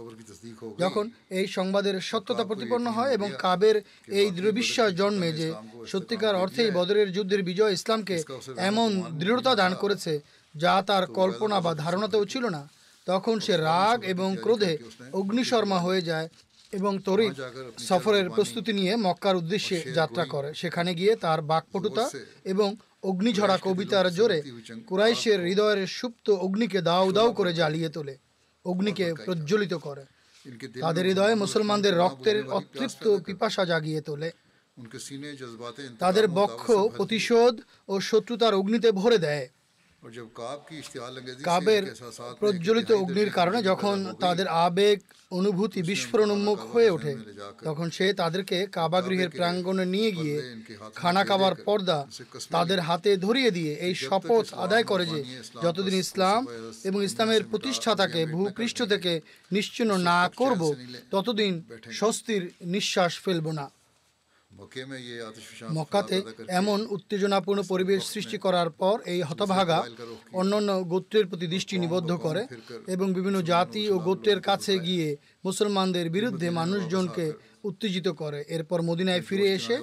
[0.80, 1.06] যখন
[1.40, 3.76] এই সংবাদের সত্যতা প্রতিপন্ন হয় এবং কাবের
[4.20, 5.48] এই দৃঢ়বিশ্বাস জন্মে যে
[5.92, 8.18] সত্যিকার অর্থেই বদরের যুদ্ধের বিজয় ইসলামকে
[8.70, 10.14] এমন দৃঢ়তা দান করেছে
[10.56, 12.64] যা তার কল্পনা বা ধারণাতেও ছিল না।
[13.08, 14.74] তখন সে রাগ এবং ক্রোধে
[15.14, 16.28] অগ্নিশর্মা হয়ে যায়
[16.74, 17.28] এবং তরি
[17.90, 22.06] সফরের প্রস্তুতি নিয়ে মক্কার উদ্দেশ্যে যাত্রা করে। সেখানে গিয়ে তার বাকপটুতা
[22.44, 22.70] এবং
[23.04, 24.42] অগ্নিঝরা কবিতার জোরে
[24.88, 28.18] কুরাইশের হৃদয়ের সুপ্ত অগ্নিকে দাউ দাউ করে জ্বালিয়ে তোলে।
[28.66, 30.06] অগ্নিকে প্রজ্বলিত করে।
[30.82, 34.32] তাদের হৃদয়ে মুসলমানদের রক্তের অতৃপ্ত পিপাসা জাগিয়ে তোলে।
[36.00, 39.50] তাদের বক্ষ প্রতিশোধ ও শত্রুতার অগ্নিতে ভরে দেয়।
[41.44, 41.84] কাবের
[42.40, 44.98] প্রজ্বলিত অগ্নির কারণে যখন তাদের আবেগ
[45.32, 47.14] অনুভূতি বিস্ফোরণ উন্মুখ হয়ে ওঠে।
[47.64, 50.38] তখন সে তাদেরকে কাবাগৃহের প্রাঙ্গণে নিয়ে গিয়ে
[50.96, 52.08] খানা কাবার পর্দা
[52.52, 55.20] তাদের হাতে ধরিয়ে দিয়ে এই শপথ আদায় করে যে
[55.64, 56.48] যতদিন ইসলাম
[56.84, 60.62] এবং ইসলামের প্রতিষ্ঠাতাকে ভূপৃষ্ঠ থেকে নিশ্চিন্ন না করব
[61.12, 61.54] ততদিন
[61.92, 63.66] স্বস্তির নিঃশ্বাস ফেলব না।
[65.72, 66.18] মক্কাতে
[66.52, 69.80] এমন উত্তেজনাপূর্ণ পরিবেশ সৃষ্টি করার পর এই হতভাগা
[70.34, 72.42] অন্যান্য গোত্রের প্রতি দৃষ্টি নিবদ্ধ করে
[72.88, 75.08] এবং বিভিন্ন জাতি ও গোত্রের কাছে গিয়ে
[75.46, 77.26] মুসলমানদের বিরুদ্ধে মানুষজনকে
[77.64, 79.78] উত্তেজিত করে। এরপর মদিনায় ফিরে এসে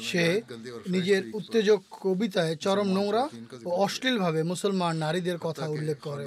[0.00, 0.42] সে
[0.88, 3.28] নিজের উত্তেজক কবিতায় চরম নোংরা
[3.64, 6.26] ও অশ্লীলভাবে মুসলমান নারীদের কথা উল্লেখ করে।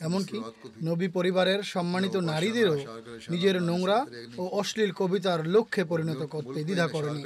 [0.00, 0.42] এমনকি
[0.82, 2.78] নবী পরিবারের সম্মানিত নারীদেরও
[3.30, 4.06] নিজের নোংরা
[4.38, 7.22] ও অশ্লীল কবিতার লক্ষ্যে পরিণত করতে দ্বিধা করেনি।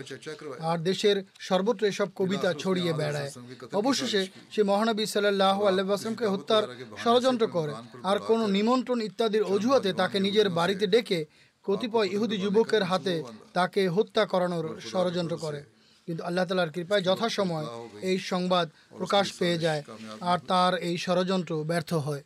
[0.61, 3.31] আর দেশের সর্বত্র এসব কবিতা ছড়িয়ে বেড়ায়।
[3.73, 6.65] অবশেষে সে মহানবী সাল্লাহ আল্লাহামকে হত্যার
[7.05, 11.25] ষড়যন্ত্র করে। আর কোনো নিমন্ত্রণ ইত্যাদির অজুহাতে তাকে নিজের বাড়িতে ডেকে
[11.67, 13.15] কতিপয় ইহুদি যুবকের হাতে
[13.55, 15.61] তাকে হত্যা করানোর ষড়যন্ত্র করে।
[16.09, 17.67] কিন্তু আল্লাহ তালার কৃপায় যথাসময়
[18.03, 19.83] এই সংবাদ প্রকাশ পেয়ে যায়
[20.21, 22.23] আর তার এই ষড়যন্ত্র ব্যর্থ হয়।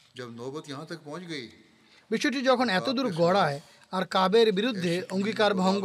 [2.11, 3.59] বিষয়টি যখন এতদূর গড়ায়
[3.92, 5.85] আর কাবের বিরুদ্ধে অঙ্গীকার ভঙ্গ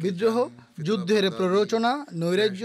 [0.00, 0.36] বিদ্রোহ
[0.82, 2.62] যুদ্ধের প্ররোচনা নৈরাজ্য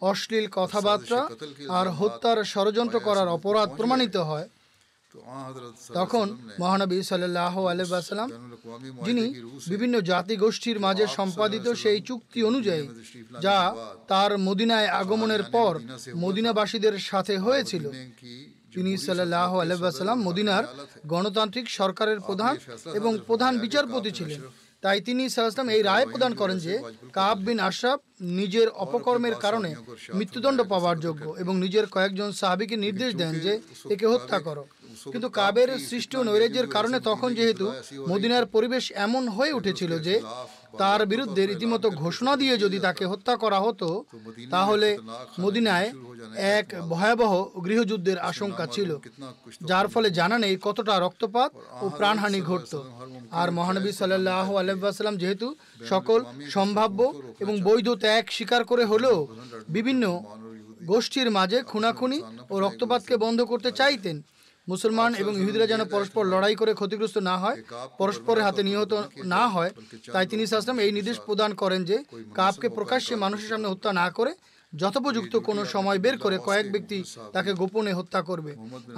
[0.00, 1.20] অশ্লীল কথাবার্তা
[1.68, 4.46] আর হত্যার ষড়যন্ত্র করার অপরাধ প্রমাণিত হয়।
[5.94, 8.30] তখন মহানবী সাল্লাহ আলহাম
[9.04, 9.34] যিনি
[9.68, 12.88] বিভিন্ন জাতিগোষ্ঠীর মাঝে সম্পাদিত সেই চুক্তি অনুযায়ী
[13.40, 13.74] যা
[14.08, 15.80] তার মদিনায় আগমনের পর
[16.16, 17.90] মদিনাবাসীদের সাথে হয়েছিল
[18.74, 20.64] তিনি সাল্লাহ আলহাম মদিনার
[21.06, 22.56] গণতান্ত্রিক সরকারের প্রধান
[22.94, 24.40] এবং প্রধান বিচারপতি ছিলেন।
[24.82, 26.74] তাই তিনি সাল্লাম এই রায় প্রদান করেন যে
[27.18, 28.00] কাব বিন আশরাফ
[28.40, 29.70] নিজের অপকর্মের কারণে
[30.14, 33.52] মৃত্যুদণ্ড পাওয়ার যোগ্য এবং নিজের কয়েকজন সাহাবিকে নির্দেশ দেন যে
[33.94, 34.64] একে হত্যা করো।
[35.12, 37.66] কিন্তু কাবের সৃষ্ট নৈরাজ্যের কারণে তখন যেহেতু
[38.08, 40.14] মদিনার পরিবেশ এমন হয়ে উঠেছিল যে
[40.78, 43.88] তার বিরুদ্ধে রীতিমতো ঘোষণা দিয়ে যদি তাকে হত্যা করা হতো,
[44.50, 44.88] তাহলে
[45.40, 45.88] মদিনায়
[46.58, 47.32] এক ভয়াবহ
[47.64, 48.90] গৃহযুদ্ধের আশঙ্কা ছিল,
[49.70, 51.50] যার ফলে জানা নেই কতটা রক্তপাত
[51.82, 52.74] ও প্রাণহানি ঘটত।
[53.40, 55.46] আর মহানবী সাল্লাহ আলহাম যেহেতু
[55.92, 56.18] সকল
[56.54, 56.98] সম্ভাব্য
[57.42, 59.18] এবং বৈধ ত্যাগ স্বীকার করে হলেও
[59.76, 60.04] বিভিন্ন
[60.90, 62.18] গোষ্ঠীর মাঝে খুনাখুনি
[62.52, 64.16] ও রক্তপাতকে বন্ধ করতে চাইতেন,
[64.68, 67.58] মুসলমান এবং ইহুদিরা যেন পরস্পর লড়াই করে ক্ষতিগ্রস্ত না হয়,
[68.00, 68.92] পরস্পরের হাতে নিহত
[69.34, 69.70] না হয়,
[70.14, 71.96] তাই তিনি সাসলাম এই নির্দেশ প্রদান করেন যে
[72.38, 74.32] কাপকে প্রকাশ্যে মানুষের সামনে হত্যা না করে
[74.72, 76.98] যথোপযুক্ত কোনো সময় বের করে কয়েক ব্যক্তি
[77.32, 78.52] তাকে গোপনে হত্যা করবে।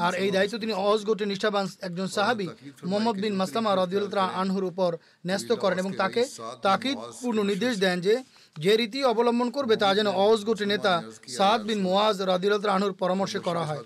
[0.06, 2.48] আর এই দায়িত্ব তিনি অজগোটে নিষ্ঠাবান একজন সাহাবি
[2.90, 4.90] মোহাম্মদ বিন মাসলামা রদিউল্লাহ আনহুর উপর
[5.26, 6.22] ন্যস্ত করেন এবং তাকে
[6.66, 8.14] তাকিদপূর্ণ নির্দেশ দেন যে
[8.56, 10.94] যে রীতি অবলম্বন করবে তা যেন অজগোটে নেতা
[11.36, 13.82] সাদ বিন মোয়াজ রদিউল্লাহ আনহুর পরামর্শে করা হয়।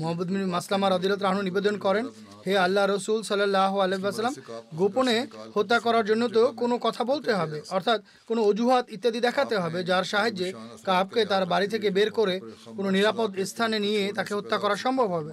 [0.00, 2.04] মোহাম্মদ বিন মাসলামা রদিউল্লাহ আনহু নিবেদন করেন,
[2.46, 4.32] হে আল্লাহ রসুল সাল্লাহ আলহাম
[4.80, 5.16] গোপনে
[5.56, 10.04] হত্যা করার জন্য তো কোনো কথা বলতে হবে, অর্থাৎ কোনো অজুহাত ইত্যাদি দেখাতে হবে, যার
[10.12, 10.48] সাহায্যে
[10.88, 12.34] কাবকে তার বাড়ি থেকে বের করে
[12.76, 15.32] কোনো নিরাপদ স্থানে নিয়ে তাকে হত্যা করা সম্ভব হবে।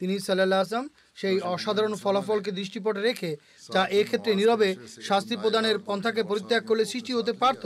[0.00, 0.86] তিনি সাল্লাহ আসলাম
[1.20, 3.30] সেই অসাধারণ ফলাফলকে দৃষ্টিপটে রেখে
[3.74, 4.68] যা এক্ষেত্রে নীরবে
[5.08, 7.64] শাস্তি প্রদানের পন্থাকে পরিত্যাগ করলে সৃষ্টি হতে পারত।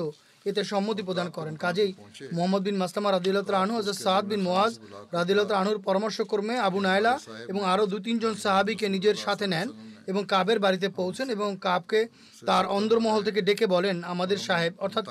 [0.51, 1.91] এতে সম্মতি প্রদান করেন। কাজেই
[2.37, 4.73] মোহাম্মদ বিন মাসলামা রাদিউল্লাহ আনহু হজরত সাদ বিন মোয়াজ
[5.17, 7.15] রাদিউল্লাহ আনহুর পরামর্শক্রমে আবু নায়লা
[7.51, 9.69] এবং আরও দু তিনজন সাহাবিকে নিজের সাথে নেন
[10.11, 12.01] এবং কাবের বাড়িতে পৌঁছেন এবং কাবকে
[12.49, 15.05] তার অন্দরমহল থেকে ডেকে বলেন, আমাদের সাহেব, অর্থাৎ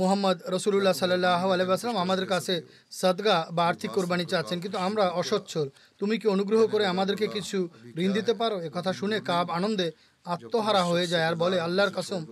[0.00, 2.54] মোহাম্মদ রসুল্লাহ সাল্লাহ আলাইসালাম আমাদের কাছে
[3.00, 5.66] সদগা বা আর্থিক কোরবানি চাচ্ছেন, কিন্তু আমরা অসচ্ছল।
[6.00, 7.58] তুমি কি অনুগ্রহ করে আমাদেরকে কিছু
[8.04, 8.56] ঋণ দিতে পারো?
[8.76, 9.88] কথা শুনে কাব আনন্দে
[10.26, 12.22] আত্মহারা হয়ে যায় আর বলে, আল্লাহর কসম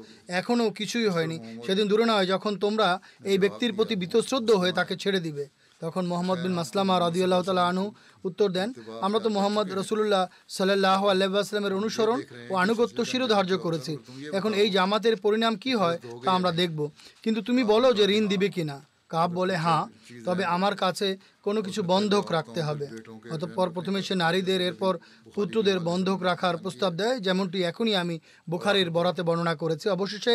[0.40, 2.88] এখনও কিছুই হয়নি। সেদিন দূরে নয়, যখন তোমরা
[3.30, 5.44] এই ব্যক্তির প্রতি বীতশ্রদ্ধ হয়ে তাকে ছেড়ে দিবে।
[5.80, 7.84] তখন মোহাম্মদ বিন মাসলামা রদিউল্লাহ তালা আনু
[8.28, 8.68] উত্তর দেন,
[9.06, 10.24] আমরা তো মোহাম্মদ রসুল্লাহ
[10.58, 12.18] সাল্লাহ আল্লাহামের অনুসরণ
[12.50, 13.92] ও আনুগত্য শিরোধার্য করেছি।
[14.38, 16.80] এখন এই জামাতের পরিণাম কি হয় তা আমরা দেখব।
[17.24, 18.76] কিন্তু তুমি বলো যে ঋণ দিবে কিনা?
[19.14, 19.84] কাপ বলে হ্যাঁ
[20.26, 21.08] তবে আমার কাছে
[21.46, 22.86] কোনো কিছু বন্ধক রাখতে হবে।
[23.34, 24.92] অতঃপর প্রথমে সে নারীদের, এরপর
[25.36, 28.16] পুত্রদের বন্ধক রাখার প্রস্তাব দেয়, যেমনটি এখনই আমি
[28.52, 30.34] বুখারির বরাতে বর্ণনা করেছি। অবশেষে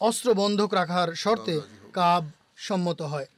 [0.00, 1.54] অস্ত্র বন্ধক রাখার শর্তে
[1.98, 2.22] কাব
[2.66, 3.28] সম্মত হয়।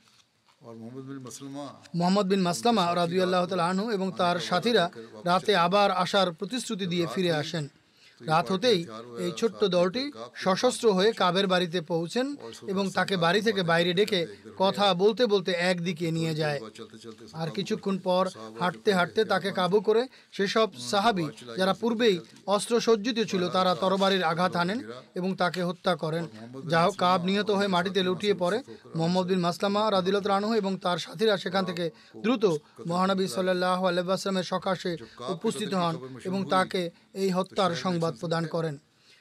[1.99, 4.85] মোহাম্মদ বিন মাসলামা রাজু আল্লাহ আনু এবং তার সাথীরা
[5.29, 7.65] রাতে আবার আসার প্রতিশ্রুতি দিয়ে ফিরে আসেন।
[8.21, 8.81] রাত হতেই
[9.25, 10.05] এই ছোট্ট দলটি
[10.45, 12.27] সশস্ত্র হয়ে কাবের বাড়িতে পৌঁছেন
[12.73, 14.21] এবং তাকে বাড়ি থেকে বাইরে ডেকে
[14.59, 16.59] কথা বলতে বলতে একদিকে নিয়ে যায়।
[17.41, 18.25] আর কিছুক্ষণ পর
[18.61, 20.03] হাঁটতে হাঁটতে তাকে কাবু করে
[20.33, 21.27] সেসব সাহাবি
[21.59, 24.79] যারা পূর্বেই অস্ত্র সজ্জিত ছিল, তারা তরবারির আঘাত আনেন
[25.15, 26.25] এবং তাকে হত্যা করেন।
[26.73, 28.59] যা হোক, কাব নিহত হয়ে মাটিতে লুটিয়ে পড়ে।
[28.97, 31.85] মোহাম্মদ বিন মাসলামা রাদিলত রানু এবং তার সাথীরা সেখান থেকে
[32.25, 32.45] দ্রুত
[32.91, 34.93] মহানবী সাল্লাহ আল্লাহ আসলামের সকাশে
[35.35, 35.95] উপস্থিত হন
[36.29, 36.83] এবং তাকে
[37.23, 38.77] এই হত্যার সংবাদ সংবাদ প্রদান করেন।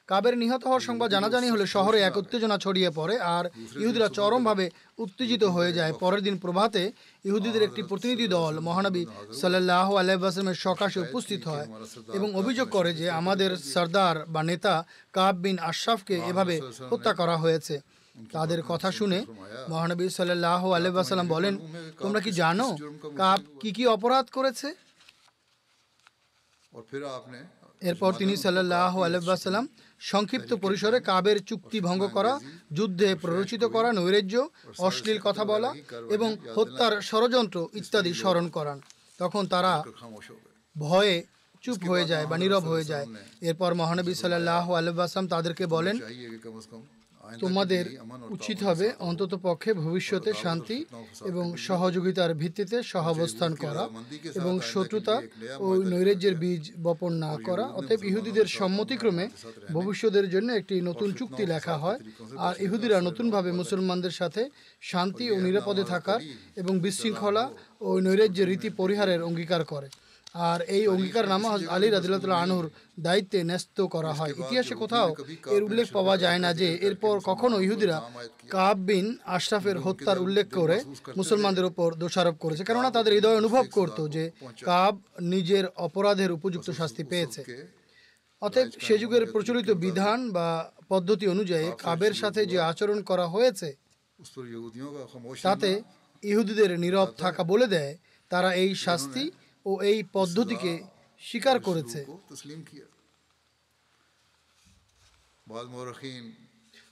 [0.09, 3.45] কাবের নিহত হওয়ার সংবাদ জানাজানি হলে শহরে এক উত্তেজনা ছড়িয়ে পড়ে আর
[3.81, 4.65] ইহুদিরা চরমভাবে
[5.03, 6.83] উত্তেজিত হয়ে যায়। পরের দিন প্রভাতে
[7.27, 9.03] ইহুদিদের একটি প্রতিনিধি দল মহানবী
[9.41, 11.67] সাল্লাহ আলাইসলামের সকাশে উপস্থিত হয়
[12.17, 14.75] এবং অভিযোগ করে যে আমাদের সর্দার বা নেতা
[15.15, 16.55] কাব বিন আশরাফকে এভাবে
[16.91, 17.75] হত্যা করা হয়েছে।
[18.35, 19.19] তাদের কথা শুনে
[19.71, 21.53] মহানবী সাল্লাহ আলাইসাল্লাম বলেন,
[22.03, 22.67] তোমরা কি জানো
[23.21, 24.67] কাব কি কি অপরাধ করেছে?
[27.89, 29.65] এরপর তিনি সাল্লাহ আলহাম
[30.11, 32.33] সংক্ষিপ্ত পরিসরে কাবের চুক্তি ভঙ্গ করা,
[32.77, 34.35] যুদ্ধে প্ররোচিত করা, নৈরাজ্য,
[34.87, 35.69] অশ্লীল কথা বলা
[36.15, 38.77] এবং হত্যার ষড়যন্ত্র ইত্যাদি স্মরণ করান।
[39.19, 39.73] তখন তারা
[40.75, 41.15] ভয়ে
[41.63, 43.05] চুপ হয়ে যায় বা নীরব হয়ে যায়।
[43.49, 45.95] এরপর মহানবী সাল্লাহ আলহাম তাদেরকে বলেন
[47.39, 47.85] তোমাদের
[48.35, 50.77] উচিত হবে অন্তত পক্ষে ভবিষ্যতে শান্তি
[51.21, 53.83] এবং সহযোগিতার ভিত্তিতে সহাবস্থান করা
[54.35, 55.15] এবং শত্রুতা
[55.59, 59.25] ও নৈরাজ্যের বীজ বপন না করা অতএব ইহুদিদের সম্মতিক্রমে
[59.73, 61.99] ভবিষ্যতের জন্য একটি নতুন চুক্তি লেখা হয়।
[62.37, 64.41] আর ইহুদিরা নতুনভাবে মুসলমানদের সাথে
[64.81, 66.19] শান্তি ও নিরাপদে থাকার
[66.55, 67.45] এবং বিশৃঙ্খলা
[67.81, 69.87] ও নৈরাজ্যের রীতি পরিহারের অঙ্গীকার করে।
[70.35, 72.65] আর এই অঙ্গীকারনামা হজরত আলী রাজিল্লাহ আনুর
[73.07, 75.09] দায়িত্বে ন্যস্ত করা হয়। ইতিহাসে কোথাও
[75.55, 77.97] এর উল্লেখ পাওয়া যায় না যে এরপর কখনো ইহুদিরা
[78.55, 80.77] কাব বিন আশরাফের হত্যার উল্লেখ করে
[81.19, 84.23] মুসলমানদের ওপর দোষারোপ করেছে। কেননা তাদের হৃদয় অনুভব করত যে
[84.69, 84.93] কাব
[85.33, 87.41] নিজের অপরাধের উপযুক্ত শাস্তি পেয়েছে।
[88.41, 90.47] অতএব সে যুগের প্রচলিত বিধান বা
[90.91, 93.69] পদ্ধতি অনুযায়ী কাবের সাথে যে আচরণ করা হয়েছে
[95.43, 95.69] তাতে
[96.23, 97.93] ইহুদিদের নীরব থাকা বলে দেয়
[98.31, 99.23] তারা এই শাস্তি
[99.65, 100.71] ও এই পদ্ধতিকে
[101.23, 101.99] স্বীকার করেছে।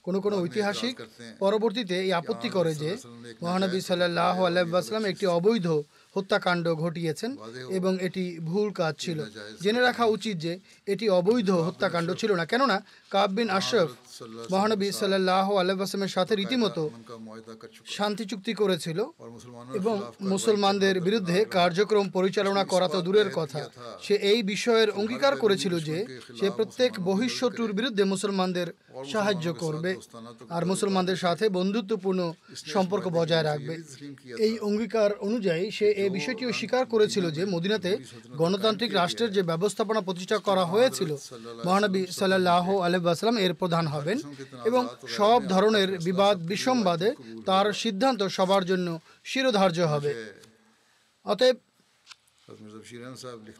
[0.04, 0.94] কোন কোন ঐতিহাসিক
[1.42, 2.90] পরবর্তীতে এই আপত্তি করে যে
[3.44, 5.66] মহানবী সাল্লাহ আলাইসাল্লাম একটি অবৈধ
[6.16, 7.30] হত্যাকাণ্ড ঘটিয়েছেন
[7.78, 9.18] এবং এটি ভুল কাজ ছিল।
[9.64, 10.52] জেনে রাখা উচিত যে
[10.92, 12.76] এটি অবৈধ হত্যাকাণ্ড ছিল না। কেননা
[13.14, 13.90] কাববিন আশরফ
[14.52, 16.82] মহানবী সাল্লাহ আল্লাহামের সাথে রীতিমতো
[17.96, 18.98] শান্তি চুক্তি করেছিল
[19.78, 19.96] এবং
[20.32, 23.62] মুসলমানদের বিরুদ্ধে কার্যক্রম পরিচালনা করা তো দূরের কথা।
[24.02, 25.96] সে এই বিষয়ের অঙ্গীকার করেছিল যে
[26.38, 28.68] সে প্রত্যেক বহিঃশত্রুর বিরুদ্ধে মুসলমানদের
[29.12, 29.90] সাহায্য করবে
[30.56, 32.20] আর মুসলমানদের সাথে বন্ধুত্বপূর্ণ
[32.74, 33.74] সম্পর্ক বজায় রাখবে।
[34.46, 37.90] এই অঙ্গীকার অনুযায়ী সে এই বিষয়টিও স্বীকার করেছিল যে মদিনাতে
[38.40, 41.10] গণতান্ত্রিক রাষ্ট্রের যে ব্যবস্থাপনা প্রতিষ্ঠা করা হয়েছিল
[41.66, 44.18] মহানবী সাল্লাহ আলহাম এর প্রধান হবে। করবেন
[44.68, 44.82] এবং
[45.18, 47.10] সব ধরনের বিবাদ বিসম্বাদে
[47.48, 48.88] তার সিদ্ধান্ত সবার জন্য
[49.30, 50.10] শিরোধার্য হবে।
[51.26, 51.56] অতএব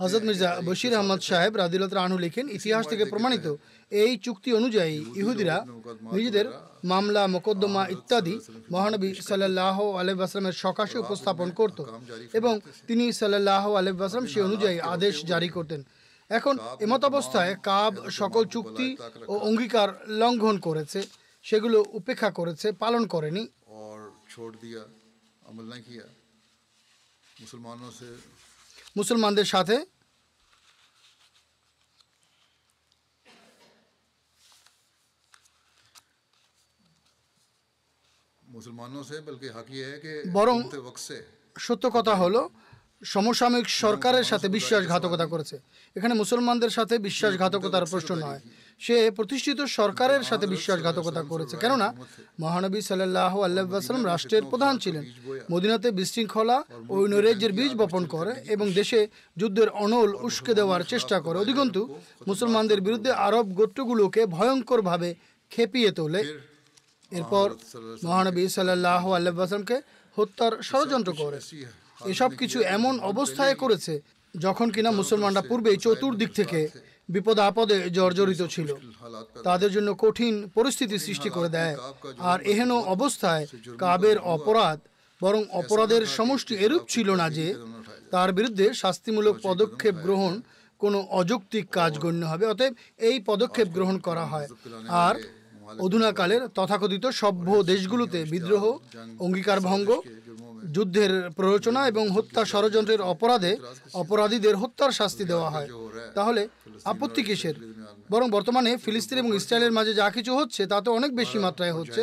[0.03, 3.47] হজরত মির্জা বশির আহমদ সাহেব রাদিলত আনহু লিখেন ইতিহাস থেকে প্রমাণিত
[3.93, 5.57] এই চুক্তি অনুযায়ী ইহুদিরা
[6.17, 6.47] নিজেদের
[6.93, 8.35] মামলা মোকদ্দমা ইত্যাদি
[8.75, 11.79] মহানবী সাল্লাহ আলহ আসলামের সকাশে উপস্থাপন করত
[12.39, 12.55] এবং
[12.89, 15.81] তিনি সাল্লাহ আলহ আসলাম সে অনুযায়ী আদেশ জারি করতেন।
[16.31, 18.89] এখন এমত অবস্থায় কাব সকল চুক্তি
[19.29, 19.89] ও অঙ্গীকার
[20.21, 21.01] লঙ্ঘন করেছে
[21.45, 23.43] সেগুলো উপেক্ষা করেছে পালন করেনি।
[28.97, 29.77] মুসলমানদের সাথে
[40.33, 40.59] বরং
[41.57, 42.41] সত্য কথা হলো
[43.05, 45.59] সমসাময়িক সরকারের সাথে বিশ্বাসঘাতকতা করেছে।
[45.97, 48.41] এখানে মুসলমানদের সাথে বিশ্বাসঘাতকতার প্রশ্ন নয়।
[48.79, 51.95] সে প্রতিষ্ঠিত সরকারের সাথে বিশ্বাসঘাতকতা করেছে। কেননা,
[52.41, 55.05] মহানবী সাল্লাহ আল্লাহাম রাষ্ট্রের প্রধান ছিলেন।
[55.53, 61.39] মদিনাতে বিশৃঙ্খলা ও নৈরাজ্যের বীজ বপন করে এবং দেশে যুদ্ধের অনল উস্কে দেওয়ার চেষ্টা করে।
[61.39, 65.15] অধিকন্তু, মুসলমানদের বিরুদ্ধে আরব গোত্রগুলোকে ভয়ঙ্করভাবে
[65.51, 66.39] খেপিয়ে তোলে।
[67.11, 67.55] এরপর
[68.05, 69.81] মহানবী সাল্লাহ আল্লাহামকে
[70.17, 71.41] হত্যার ষড়যন্ত্র করে।
[72.07, 74.01] এসব কিছু এমন অবস্থায় করেছে
[74.39, 76.69] যখন কিনা মুসলমানরা পূর্বে চতুর্দিক থেকে
[77.09, 78.69] বিপদ আপদে জর্জরিত ছিল।
[79.45, 81.77] তাদের জন্য কঠিন পরিস্থিতি সৃষ্টি করে দেয়।
[82.19, 83.47] আর এহেন অবস্থায়
[83.79, 84.79] কাবের অপরাধ
[85.23, 87.55] বরং অপরাধের সমষ্টি এরূপ ছিল না যে
[88.11, 90.41] তার বিরুদ্ধে শাস্তিমূলক পদক্ষেপ গ্রহণ
[90.79, 94.49] কোনো অযৌক্তিক কাজ গণ্য হবে। অতএব এই পদক্ষেপ গ্রহণ করা হয়।
[94.89, 95.15] আর
[95.81, 98.65] অধুনাকালের তথাকথিত সভ্য দেশগুলোতে বিদ্রোহ
[99.19, 99.89] অঙ্গীকার ভঙ্গ
[100.73, 103.57] যুদ্ধের প্ররোচনা এবং হত্যা ষড়যন্ত্রের অপরাধে
[103.95, 105.69] অপরাধীদের হত্যার শাস্তি দেওয়া হয়।
[106.15, 106.49] তাহলে
[106.85, 107.55] আপত্তি কিসের?
[108.11, 112.03] বরং বর্তমানে ফিলিস্তিন এবং ইসরায়েলের মাঝে যা কিছু হচ্ছে তাতে অনেক বেশি মাত্রায় হচ্ছে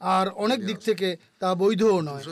[0.00, 2.24] আর অনেক দিক থেকে তা বৈধও নয়।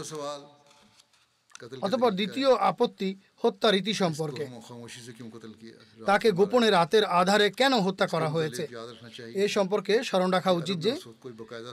[1.82, 3.10] অতপর দ্বিতীয় আপত্তি
[3.44, 4.44] হত্যা রীতি সম্পর্কে।
[6.07, 8.62] তাকে গোপনে রাতের আধারে কেন হত্যা করা হয়েছে?
[9.35, 10.92] এ সম্পর্কে স্মরণ রাখা উচিত যে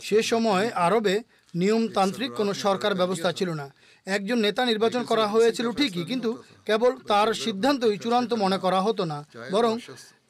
[0.02, 1.24] সে সময় আরবে
[1.56, 3.68] নিয়মতান্ত্রিক কোনো সরকার ব্যবস্থা ছিল না।
[4.06, 6.30] একজন নেতা নির্বাচন করা হয়েছিল ঠিকই কিন্তু
[6.66, 9.20] কেবল তার সিদ্ধান্তই চূড়ান্ত মনে করা হতো না।
[9.52, 9.80] বরং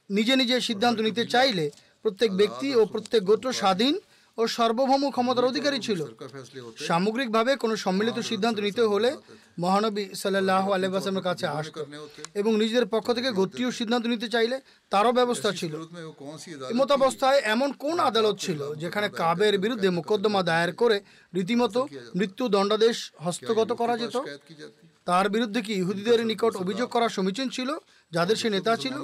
[0.10, 1.66] নিজে নিজে সিদ্ধান্ত নিতে চাইলে
[2.02, 3.96] প্রত্যেক ব্যক্তি ও প্রত্যেক গোত্র স্বাধীন
[4.38, 6.00] ও সার্বভৌম ক্ষমতার অধিকারী ছিল।
[6.88, 9.10] সামগ্রিকভাবে কোনো সম্মিলিত সিদ্ধান্ত নিতে হলে
[9.64, 11.78] মহানবী সাল্লাহ আলহামের কাছে আসত
[12.40, 14.56] এবং নিজেদের পক্ষ থেকে গোত্রীয় সিদ্ধান্ত নিতে চাইলে
[14.92, 15.74] তারও ব্যবস্থা ছিল।
[16.80, 20.98] মতাবস্থায় এমন কোন আদালত ছিল যেখানে কাবের বিরুদ্ধে মোকদ্দমা দায়ের করে
[21.34, 21.82] রীতিমতো
[22.20, 24.18] মৃত্যু দণ্ডাদেশ হস্তগত করা যেত?
[25.08, 27.70] তার বিরুদ্ধে কি ইহুদিদের নিকট অভিযোগ করা সমীচীন ছিল,
[28.12, 28.96] যাদের সে নেতা ছিল?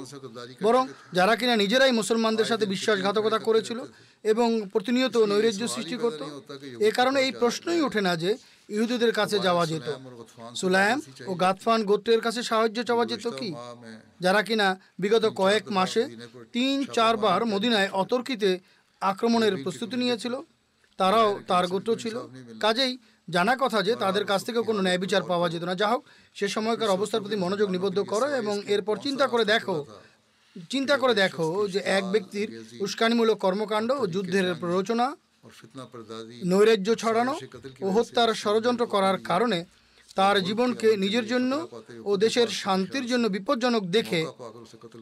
[0.66, 3.78] বরং যারা কিনা নিজেরাই মুসলমানদের সাথে বিশ্বাসঘাতকতা করেছিল
[4.24, 6.20] এবং প্রতিনিয়ত নৈরাজ্য সৃষ্টি করত।
[6.88, 8.30] এ কারণে এই প্রশ্নই ওঠে না যে
[8.68, 9.88] ইহুদুদের কাছে যাওয়া যেত।
[10.60, 10.98] সুলায়াম
[11.30, 13.50] ও গাতফান গোত্রের কাছে সাহায্য চাওয়া যেত কি?
[14.20, 14.68] যারা কিনা
[14.98, 16.02] বিগত কয়েক মাসে
[16.52, 18.50] তিন চারবার মদিনায় অতর্কিতে
[19.02, 20.34] আক্রমণের প্রস্তুতি নিয়েছিল।
[20.98, 22.16] তারাও তার গোত্র ছিল।
[22.60, 22.92] কাজেই
[23.28, 26.02] জানা কথা যে তাদের কাছ থেকে কোনো ন্যায় বিচার পাওয়া যেত না। যা হোক
[26.36, 29.76] সে সময়কার অবস্থার প্রতি মনোযোগ নিবদ্ধ করো এবং এরপর চিন্তা করে দেখো
[30.70, 32.48] চিন্তা করে দেখো যে এক ব্যক্তির
[32.80, 35.06] উস্কানিমূলক কর্মকাণ্ড ও যুদ্ধের প্ররোচনা,
[36.44, 37.34] নৈরাজ্য ছড়ানো
[37.80, 39.64] ও হত্যার ষড়যন্ত্র করার কারণে
[40.16, 41.68] তার জীবনকে নিজের জন্য
[42.04, 44.20] ও দেশের শান্তির জন্য বিপজ্জনক দেখে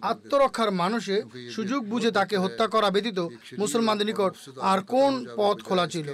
[0.02, 3.18] আত্মরক্ষার মানুষে সুযোগ বুঝে তাকে হত্যা করা ব্যতীত
[3.58, 6.08] মুসলমানদের নিকট আর কোন পথ খোলা ছিল?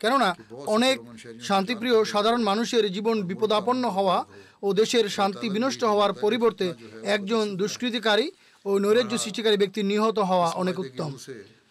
[0.00, 0.28] কেননা
[0.66, 0.96] অনেক
[1.42, 4.24] শান্তিপ্রিয় সাধারণ মানুষের জীবন বিপদাপন্ন হওয়া
[4.62, 6.66] ও দেশের শান্তি বিনষ্ট হওয়ার পরিবর্তে
[7.04, 8.26] একজন দুষ্কৃতিকারী
[8.64, 11.10] ও নৈরাজ্য সৃষ্টিকারী ব্যক্তি নিহত হওয়া অনেক উত্তম।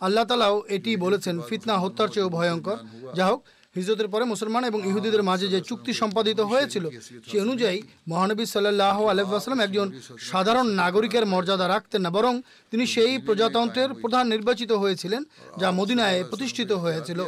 [0.06, 2.78] আল্লাহ তালাও এটি বলেছেন ফিতনা হত্যার চেয়েও ভয়ঙ্কর।
[3.18, 3.42] যা হোক
[3.76, 6.86] হিজরতের পরে মুসলমান এবং ইহুদিদের মাঝে যে চুক্তি সম্পাদিত হয়েছিল
[7.30, 9.88] সে অনুযায়ী মহানবী সাল্লাহ আলহাম একজন
[10.32, 12.34] সাধারণ নাগরিকের মর্যাদা রাখতেন না বরং
[12.72, 15.22] তিনি সেই প্রজাতন্ত্রের প্রধান নির্বাচিত হয়েছিলেন
[15.58, 17.20] যা মদিনায় প্রতিষ্ঠিত হয়েছিল।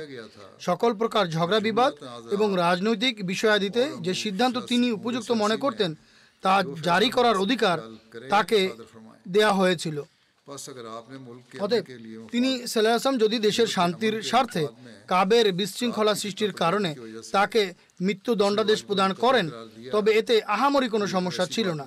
[0.60, 1.94] সকল প্রকার ঝগড়া বিবাদ
[2.32, 5.92] এবং রাজনৈতিক বিষয়াদিতে যে সিদ্ধান্ত তিনি উপযুক্ত মনে করতেন
[6.44, 6.54] তা
[6.84, 7.78] জারি করার অধিকার
[8.30, 8.60] তাকে
[9.28, 10.02] দেয়া হয়েছিল।
[12.32, 14.68] তিনি সালাম যদি দেশের শান্তির স্বার্থে
[15.08, 16.96] কাবের বিশৃঙ্খলা সৃষ্টির কারণে
[17.32, 19.50] তাকে মৃত্যুদণ্ডাদেশ প্রদান করেন
[19.92, 21.86] তবে এতে আহামরি কোনো সমস্যা ছিল না।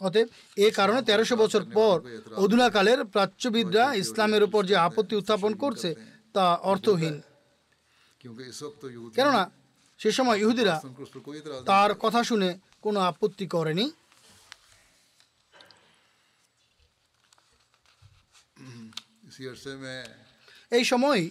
[0.00, 2.00] অতএব এ কারণে তেরোশো বছর পর
[2.36, 5.94] অধুনাকালের প্রাচ্যবিদরা ইসলামের উপর যে আপত্তি উত্থাপন করছে
[6.32, 7.22] তা অর্থহীন
[9.14, 9.50] কেননা
[9.98, 10.82] সে সময় ইহুদিরা
[11.66, 13.90] তার কথা শুনে কোনো আপত্তি করেনি।
[20.70, 21.22] এই সময়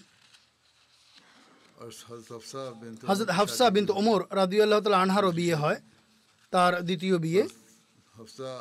[3.07, 5.79] হজরত হাফসা বিনত ওমর রাদিউল্লাহ তাল আনহারও বিয়ে হয়
[6.51, 7.43] তার দ্বিতীয় বিয়ে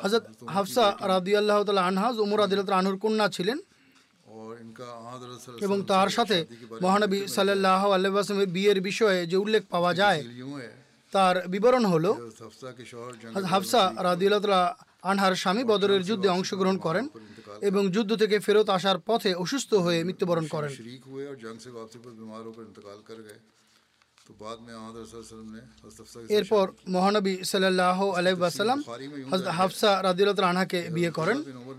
[0.03, 3.57] হজরত হাফসা রাদিউল্লাহ তাল আনহাজ ওমর রাদিউল্লাহ আনহুর কন্যা ছিলেন।
[5.61, 6.37] এবং তার সাথে
[6.81, 8.11] মহানবী সাল্লাহ আল্লাহ
[8.55, 10.21] বিয়ের বিষয়ে যে উল্লেখ পাওয়া যায়
[11.13, 12.11] তার বিবরণ হলো
[13.51, 14.63] হাফসা রাদিউল্লাহ
[15.11, 17.05] আনহার স্বামী বদরের যুদ্ধে অংশগ্রহণ করেন।
[17.61, 20.71] এবং যুদ্ধ থেকে ফেরত আসার পথে অসুস্থ হয়ে মৃত্যুবরণ করেন।
[26.29, 28.79] এরপর মহানবী সাল্লাহ আলাইসাল্লাম
[29.57, 31.37] হাফসা রাদিলত রানাকে বিয়ে করেন।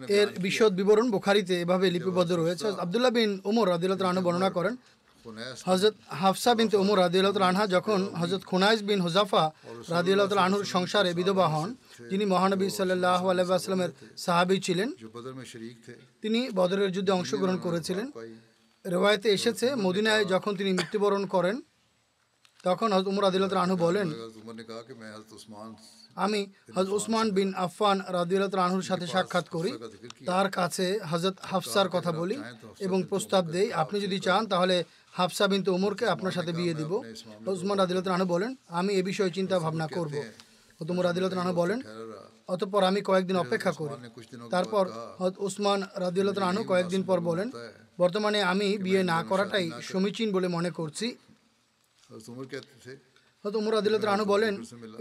[0.08, 4.76] এর বিশদ বিবরণ বুখারিতে এভাবে লিপিবদ্ধ রয়েছে। আবদুল্লাহ বিন উমর রাদিলত রানা বর্ণনা করেন।
[5.64, 9.50] হজরত হাফসা বিন উমর রাদিলত রানহা যখন হজরত খুনাইজ বিন হুজাফা
[9.90, 11.74] রাদিলত রানহুর সংসারে বিধবা হন
[12.10, 14.88] যিনি মহানবী সাল্লাহ আলাইসাল্লামের সাহাবি ছিলেন।
[16.22, 18.06] তিনি বদরের যুদ্ধে অংশগ্রহণ করেছিলেন।
[18.84, 21.62] রেওয়ায়তে এসেছে, মদিনায় যখন তিনি মৃত্যুবরণ করেন,
[22.64, 24.08] তখন হজ উমর আদিল রানহু বলেন,
[26.16, 26.46] আমি
[26.76, 29.72] হজ উসমান বিন আফফান রাদিউলত রানহুর সাথে সাক্ষাৎ করি।
[30.26, 32.36] তার কাছে হজরত হাফসার কথা বলি
[32.80, 36.92] এবং প্রস্তাব দেই। আপনি যদি চান, তাহলে হাফসা বিন তো উমরকে আপনার সাথে বিয়ে দিব।
[37.46, 40.14] উসমান রাদিউলত রানহু বলেন, আমি এ বিষয়ে চিন্তা ভাবনা করব।
[40.80, 41.78] হুতুম রাদিলতন আনু বলেন,
[42.54, 43.94] অতঃপর আমি কয়েকদিন অপেক্ষা করি।
[44.54, 44.84] তারপর
[45.46, 47.48] উসমান রাদিউল্লাহ আনু কয়েকদিন পর বলেন,
[48.02, 51.06] বর্তমানে আমি বিয়ে না করাটাই সমীচীন বলে মনে করছি।
[53.44, 54.54] হয়তো উমর আদিলত রানু বলেন,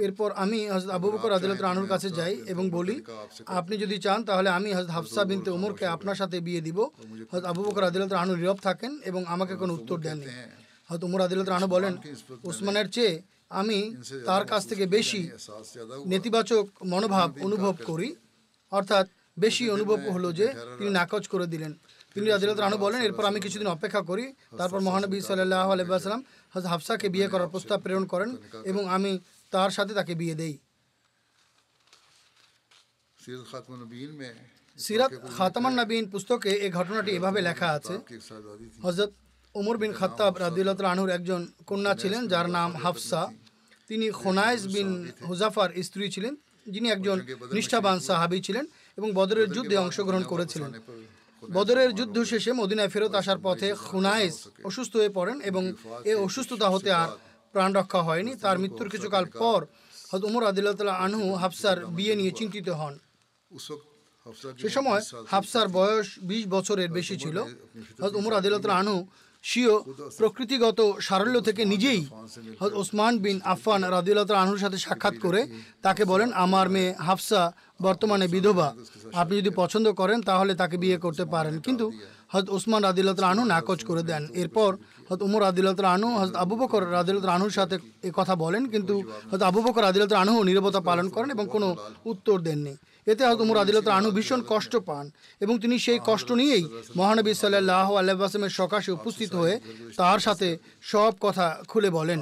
[0.05, 2.95] এরপর আমি হজরত আবু বকর আদিলত রানুর কাছে যাই এবং বলি,
[3.59, 6.77] আপনি যদি চান তাহলে আমি হজরত হাফসা বিনতে উমরকে আপনার সাথে বিয়ে দিব।
[7.31, 10.33] হজরত আবু বকর আদিলত রানু নীরব থাকেন এবং আমাকে কোনো উত্তর দেননি।
[10.89, 11.93] হয়তো উমর আদিলত রানু বলেন,
[12.49, 13.13] উসমানের চেয়ে
[13.51, 13.79] আমি
[14.29, 15.21] তার কাছ থেকে বেশি
[16.13, 18.09] নেতিবাচক মনোভাব অনুভব করি।
[18.71, 19.05] অর্থাৎ
[19.43, 21.71] বেশি অনুভব হলো যে তিনি নাকচ করে দিলেন।
[22.13, 24.25] তিনি রাজিলত রানু বলেন, এরপর আমি কিছুদিন অপেক্ষা করি।
[24.59, 26.21] তারপর মহানবী সাল্লাহ আলাইসালাম
[26.71, 28.29] হাফসাকে বিয়ে করার প্রস্তাব প্রেরণ করেন
[28.69, 29.11] এবং আমি
[29.53, 30.55] তার সাথে তাকে বিয়ে দেই।
[34.79, 37.95] সিরাত খাতামান নবীন পুস্তকে এই ঘটনাটি এভাবে লেখা আছে।
[38.85, 39.11] হজরত
[39.59, 43.21] ওমর বিন খাত্তাব রাদিউল্লাহ আনহুর একজন কন্যা ছিলেন যার নাম হাফসা।
[43.89, 44.89] তিনি খোনাইজ বিন
[45.27, 46.33] হুজাফার স্ত্রী ছিলেন
[46.73, 47.17] যিনি একজন
[47.55, 48.65] নিষ্ঠাবান সাহাবি ছিলেন
[48.97, 50.71] এবং বদরের যুদ্ধে অংশগ্রহণ করেছিলেন।
[51.57, 54.35] বদরের যুদ্ধ শেষে মদিনায় ফেরত আসার পথে খুনাইস
[54.69, 55.63] অসুস্থ হয়ে পড়েন এবং
[56.11, 57.09] এ অসুস্থতা হতে আর
[57.53, 59.59] প্রাণ রক্ষা হয়নি। তার মৃত্যুর কিছুকাল পর
[60.11, 62.93] হত উমর আদিল্লাহ আনহু হাফসার বিয়ে নিয়ে চিন্তিত হন।
[64.61, 65.01] সে সময়
[65.33, 67.37] হাফসার বয়স বিশ বছরের বেশি ছিল।
[68.03, 68.99] হত উমর আদিল্লাহ আনহু
[69.43, 69.73] স্বীয়
[70.19, 72.01] প্রকৃতিগত সারল্য থেকে নিজেই
[72.81, 75.41] ওসমান বিন আফফান রাদিউল্লাহ আনহুর সাথে সাক্ষাৎ করে
[75.85, 77.41] তাকে বলেন, আমার মেয়ে হাফসা
[77.85, 78.67] বর্তমানে বিধবা।
[79.21, 81.85] আপনি যদি পছন্দ করেন, তাহলে তাকে বিয়ে করতে পারেন। কিন্তু
[82.33, 84.71] হয়তো ওসমান রাদিল্লাহ আনু নাকচ করে দেন। এরপর
[85.07, 87.75] হয়তো উমর রাদিল্লাহ আনহু হয়তো আবু বকর রাদিল্লাহ আনহুর সাথে
[88.07, 88.95] এ কথা বলেন, কিন্তু
[89.29, 91.67] হয়তো আবু বকর রাদিল্লাহ আনহু নিরবতা পালন করেন এবং কোনো
[92.11, 92.73] উত্তর দেননি।
[93.11, 95.05] এতে হয়তো মুরাদিল্লাহ আনু ভীষণ কষ্ট পান
[95.43, 96.63] এবং তিনি সেই কষ্ট নিয়েই
[96.99, 99.55] মহানবী সাল্লাহ আল্লাহামের সকাশে উপস্থিত হয়ে
[99.97, 100.47] তার সাথে
[100.81, 102.19] সব কথা খুলে বলেন।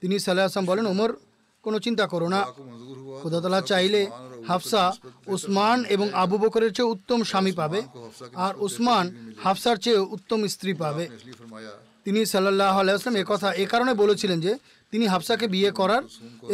[0.00, 1.10] তিনি সাল্লাহ আসলাম বলেন, ওমর,
[1.64, 2.40] কোনো চিন্তা করো না।
[3.22, 4.00] খোদাতলা চাইলে
[4.48, 4.84] হাফসা,
[5.34, 7.80] উসমান এবং আবু বকরের চেয়ে উত্তম স্বামী পাবে
[8.44, 9.06] আর উসমান
[9.44, 11.04] হাফসার চেয়ে উত্তম স্ত্রী পাবে।
[12.04, 14.52] তিনি সাল্লাহ আলাইসলাম কথা এ কারণে বলেছিলেন যে
[14.92, 16.02] তিনি হাফসাকে বিয়ে করার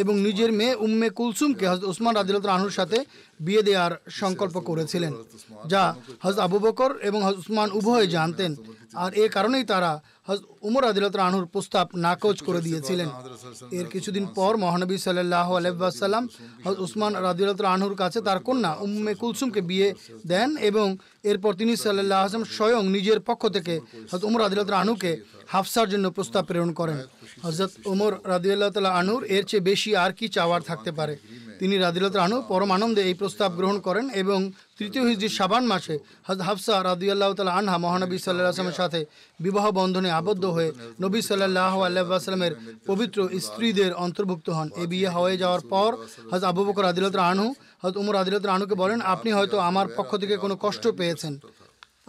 [0.02, 2.98] এবং নিজের মেয়ে উম্মে কুলসুমকে হজরত উসমান রাজিলত রানুর সাথে
[3.40, 5.12] বিয়ে দেওয়ার সংকল্প করেছিলেন,
[5.72, 5.82] যা
[6.24, 8.50] হজরত আবু বকর এবং হজরত উসমান উভয়ে জানতেন।
[9.02, 9.90] আর এ কারণেই তারা
[10.28, 13.08] হজরত উমর রাদিলত আনহুর প্রস্তাব নাকচ করে দিয়েছিলেন।
[13.78, 16.24] এর কিছুদিন পর মহানবী সাল্লাহ আলাইসাল্লাম
[16.64, 19.88] হজরত উসমান রাদিলত আনহুর কাছে তার কন্যা উম্মে কুলসুমকে বিয়ে
[20.32, 20.86] দেন এবং
[21.30, 23.74] এরপর তিনি সাল্লাহ আসলাম স্বয়ং নিজের পক্ষ থেকে
[24.10, 25.12] হজরত উমর রাদিলত আনহুকে
[25.52, 26.98] হাফসার জন্য প্রস্তাব প্রেরণ করেন।
[27.44, 31.14] হজরত উমর রাদিউল্লাহ তালা আনুর এর চেয়ে বেশি আর কি চাওয়ার থাকতে পারে?
[31.60, 34.38] তিনি রাদিউল্লাহ তালা আনু পরম আনন্দে এই প্রস্তাব গ্রহণ করেন এবং
[34.78, 35.94] তৃতীয় হিজড়ির সাবান মাসে
[36.28, 39.00] হজ হাফসা রাদিউল্লাহ তালা আনহা মহানবী সাল্লাহ আসলামের সাথে
[39.44, 40.70] বিবাহ বন্ধনে আবদ্ধ হয়ে
[41.04, 42.52] নবী সাল্লাহ আল্লাহামের
[42.88, 45.90] পবিত্র স্ত্রীদের অন্তর্ভুক্ত হন। এ বিয়ে হয়ে যাওয়ার পর
[46.32, 47.48] হজ আবু বকর তালা আনহু
[47.82, 51.34] হজ উমর তালা আনুকে বলেন, আপনি হয়তো আমার পক্ষ থেকে কোনো কষ্ট পেয়েছেন।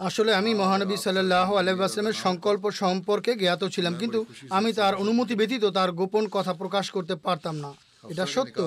[0.08, 4.18] আসলে আমি মহানবী সাল্লাহ আলাইসলামের সংকল্প সম্পর্কে জ্ঞাত ছিলাম, কিন্তু
[4.56, 7.70] আমি তার অনুমতি ব্যতীত তার গোপন কথা প্রকাশ করতে পারতাম না।
[8.04, 8.58] এটা সত্য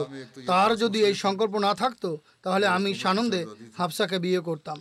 [0.50, 2.10] তার যদি এই সংকল্প না থাকতো
[2.44, 3.42] তাহলে আমি সানন্দে
[3.80, 4.78] হাফসাকে বিয়ে করতাম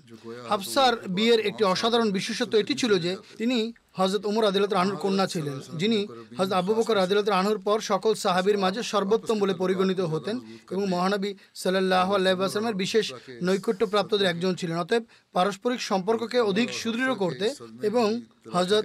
[0.50, 3.59] হাফসার বিয়ের একটি অসাধারণ বিশেষত্ব এটি ছিল যে তিনি
[3.98, 5.98] হজরত উমর আদিলত আনুর কন্যা ছিলেন যিনি
[6.38, 10.36] হজরত আবু বকর আদিলত আনুর পর সকল সাহাবির মাঝে সর্বোত্তম বলে পরিগণিত হতেন
[10.72, 13.07] এবং মহানবী সাল্লাহ আল্লাহামের বিশেষ
[13.46, 15.03] নৈকট্যপ্রাপ্তদের একজন ছিলেন অতএব
[15.34, 17.46] পারস্পরিক সম্পর্ককে অধিক সুদৃঢ় করতে
[17.88, 18.07] এবং
[18.55, 18.84] হজরত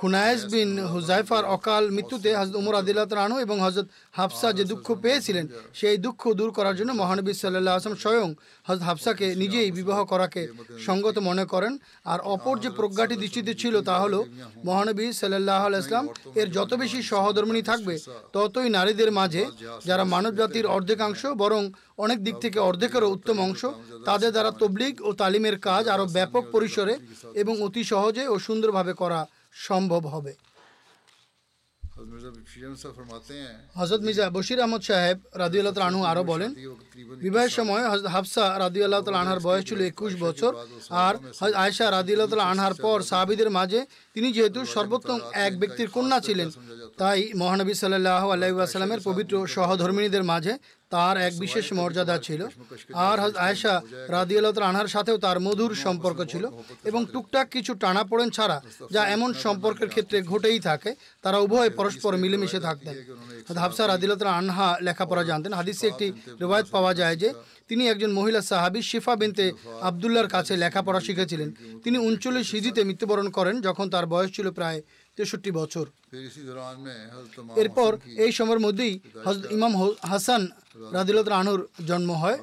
[0.00, 3.86] খুনায়েস বিন হুজাইফার অকাল মৃত্যুতে হজরত উমর আদিল্লাহ রানু এবং হজরত
[4.18, 5.46] হাফসা যে দুঃখ পেয়েছিলেন,
[5.80, 8.28] সেই দুঃখ দূর করার জন্য মহানবী সাল্লাহ আসলাম স্বয়ং
[8.66, 10.42] হজরত হাফসাকে নিজেই বিবাহ করাকে
[10.86, 11.72] সঙ্গত মনে করেন।
[12.12, 14.20] আর অপর যে প্রজ্ঞাটি দৃষ্টিতে ছিল তা হলো
[14.68, 16.04] মহানবী সাল্লাহ ইসলাম
[16.40, 17.94] এর যত বেশি সহধর্মিনী থাকবে,
[18.36, 19.42] ততই নারীদের মাঝে
[19.88, 21.62] যারা মানব জাতির অর্ধেকাংশ বরং
[22.04, 23.62] অনেক দিক থেকে অর্ধেকেরও উত্তম অংশ,
[24.08, 26.94] তাদের দ্বারা তবলিগ ও তালিমের কাজ আরও ব্যাপক পরিসরে
[27.42, 29.20] এবং অতি সহজে ও সুন্দরভাবে করা
[29.54, 30.32] সম্ভব হবে।
[33.74, 36.50] হজরত মির্জা বশির আহমদ সাহেব রাদিউল্লাহ আনহু আরও বলেন
[37.22, 40.52] বিবাহের সময় হজরত হাফসা রাদিউল্লাহ আনহার বয়স ছিল একুশ বছর
[41.04, 41.14] আর
[41.54, 43.80] আয়সা রাদিউল্লাহ আনহার পর সাহাবিদের মাঝে
[44.14, 46.48] তিনি যেহেতু সর্বোত্তম এক ব্যক্তির কন্যা ছিলেন
[46.98, 50.52] তাই মহানবী সাল্লাহ আলাইসাল্লামের পবিত্র সহধর্মিনীদের মাঝে
[50.94, 52.40] তার এক বিশেষ মর্যাদা ছিল।
[53.08, 53.16] আর
[54.16, 56.44] রাদিউল্লাহ তাল আনহার সাথেও তার মধুর সম্পর্ক ছিল
[56.90, 58.56] এবং টুকটাক কিছু টানাপোড়েন ছাড়া
[58.94, 60.90] যা এমন সম্পর্কের ক্ষেত্রে ঘটেই থাকে
[61.24, 62.94] তারা উভয় পরস্পর মিলেমিশে থাকতেন।
[63.62, 66.06] হাফসা রাদিউল্লাহ তাল আনহা লেখাপড়া জানতেন। হাদিসে একটি
[66.42, 67.28] রেওয়ায়ত পাওয়া যায় যে
[67.68, 69.44] তিনি একজন মহিলা সাহাবি শিফা বিনতে
[69.88, 71.48] আবদুল্লার কাছে লেখাপড়া শিখেছিলেন।
[71.84, 74.78] তিনি উনচল্লিশ হিজিতে মৃত্যুবরণ করেন যখন তার বয়স ছিল প্রায়
[75.20, 75.86] তেষট্টি বছর।
[77.62, 77.90] এরপর
[78.24, 78.94] এই সময়ের মধ্যেই
[79.56, 79.72] ইমাম
[80.10, 80.42] হাসান
[80.96, 81.60] রাদিলত রানুর
[81.90, 82.38] জন্ম হয়।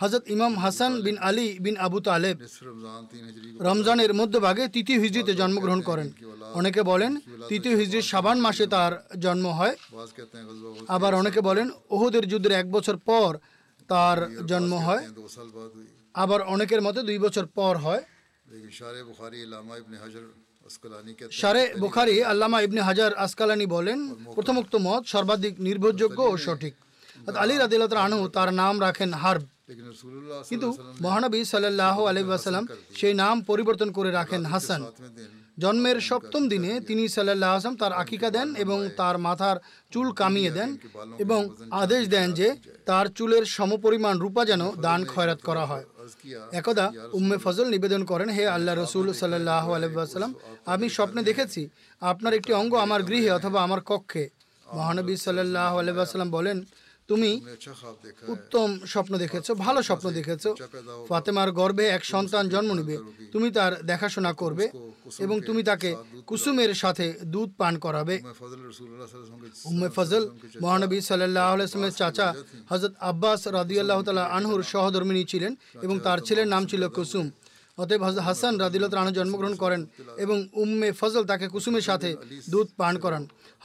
[0.00, 2.36] হজরত ইমাম হাসান বিন আলী। বিন আবু তালেব
[3.68, 6.08] রমজানের মধ্যভাগে তৃতীয় হিজড়িতে জন্মগ্রহণ করেন।
[6.58, 7.12] অনেকে বলেন
[7.50, 8.92] তৃতীয় হিজড়ির সাবান মাসে তার
[9.24, 9.74] জন্ম হয়।
[10.96, 13.30] আবার অনেকে বলেন ওহুদের যুদ্ধের এক বছর পর
[13.90, 14.18] তার
[14.50, 15.02] জন্ম হয়।
[16.22, 18.02] আবার অনেকের মতে দুই বছর পর হয়।
[21.40, 23.98] সারে বুখারি আল্লামা ইবনে হাজার আসকালানি বলেন
[24.36, 26.74] প্রথমোক্ত মত সর্বাধিক নির্ভরযোগ্য ও সঠিক।
[27.44, 29.42] আলী রাদিল্লাহ আনু তার নাম রাখেন হার্ব।
[30.50, 30.68] কিন্তু
[31.04, 32.66] মহানবী সাল্লাহ আলহিবাসাল্লাম
[32.98, 34.80] সেই নাম পরিবর্তন করে রাখেন হাসান।
[35.62, 39.56] জন্মের সপ্তম দিনে তিনি সাল্লাহ আসলাম তার আকিকা দেন এবং তার মাথার
[39.92, 40.70] চুল কামিয়ে দেন
[41.24, 41.40] এবং
[41.82, 42.48] আদেশ দেন যে
[42.88, 45.84] তার চুলের সমপরিমাণ রূপা যেন দান খয়রাত করা হয়।
[46.60, 46.84] একদা
[47.18, 50.30] উম্মে ফজল নিবেদন করেন, হে আল্লাহ রসুল সাল্লাহ আলহাম
[50.72, 51.62] আমি স্বপ্নে দেখেছি,
[52.02, 54.24] আপনার একটি অঙ্গ আমার গৃহে অথবা আমার কক্ষে।
[54.66, 56.58] মহানবী সাল্লাহ আলহাম বলেন
[57.08, 57.30] তুমি
[58.34, 60.44] উত্তম স্বপ্ন দেখেছ, ভালো স্বপ্ন দেখেছ।
[61.08, 62.96] ফাতেমার গর্ভে এক সন্তান জন্ম নেবে।
[63.32, 64.64] তুমি তার দেখাশোনা করবে
[65.24, 65.90] এবং তুমি তাকে
[66.30, 68.14] কুসুমের সাথে দুধ পান করাবে।
[69.70, 70.24] উম্মে ফজল,
[70.62, 72.28] মহানবী সাল্লাহ আসলামের চাচা
[72.70, 75.52] হজরত আব্বাস রাদিয়াল্লাহ তালা আনহুর সহধর্মিনী ছিলেন
[75.86, 77.26] এবং তার ছেলের নাম ছিল কুসুম।
[77.78, 79.80] অতএব হাসান রাদিলত রানা জন্মগ্রহণ করেন
[80.24, 82.10] এবং উম্মে ফজল তাকে কুসুমের সাথে
[82.52, 83.24] দুধ পান করান।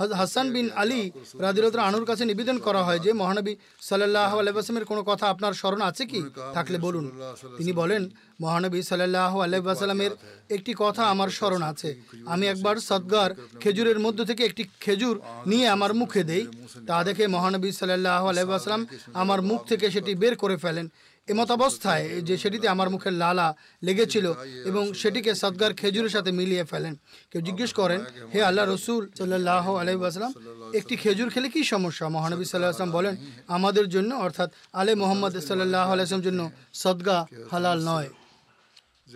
[0.09, 5.27] হাসান বিন আলী রাদিলত আনুর কাছে নিবেদন করা হয় যে, মহানবী সাল্লাহ আলাইসলামের কোনো কথা
[5.29, 6.23] আপনার স্মরণ আছে কি?
[6.53, 7.21] থাকলে বলুন।
[7.57, 8.09] তিনি বলেন,
[8.41, 10.11] মহানবী সাল্লাহ আলাইসাল্লামের
[10.49, 15.93] একটি কথা আমার স্মরণ আছে। আমি একবার সদগার খেজুরের মধ্য থেকে একটি খেজুর নিয়ে আমার
[15.93, 16.47] মুখে দেই।
[16.87, 20.91] তা দেখে মহানবী সাল্লাহ আলাইসাল্লাম আমার মুখ থেকে সেটি বের করে ফেলেন।
[21.27, 23.47] এমত অবস্থায় যে সেটিতে আমার মুখের লালা
[23.87, 24.25] লেগেছিল
[24.69, 26.93] এবং সেটিকে সদগার খেজুরের সাথে মিলিয়ে ফেলেন।
[27.31, 28.01] কেউ জিজ্ঞেস করেন,
[28.33, 30.33] হে আল্লাহ রসুল সাল্লাহ আলাইসাল্লাম
[30.79, 32.05] একটি খেজুর খেলে কি সমস্যা?
[32.15, 33.13] মহানবী সাল্লাহ আসলাম বলেন,
[33.55, 34.49] আমাদের জন্য, অর্থাৎ
[34.79, 36.41] আলে মোহাম্মদ সাল্লাহ আলাইসলাম জন্য
[36.81, 37.17] সদগা
[37.51, 38.09] হালাল নয়।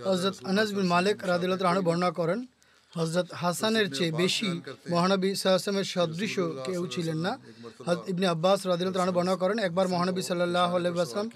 [0.07, 2.39] হজরত আনাস বিন মালিক রাদিল্লাহ বর্ণনা করেন
[2.97, 4.49] হজরত হাসানের চেয়ে বেশি
[4.93, 6.33] মহানবী সাহসামের সদৃশ
[6.67, 7.33] কেউ ছিলেন না।
[8.11, 11.27] ইবনে আব্বাস রাদিলত রানু বর্ণনা করেন একবার মহানবী সাল্লাহ আলাইসালাম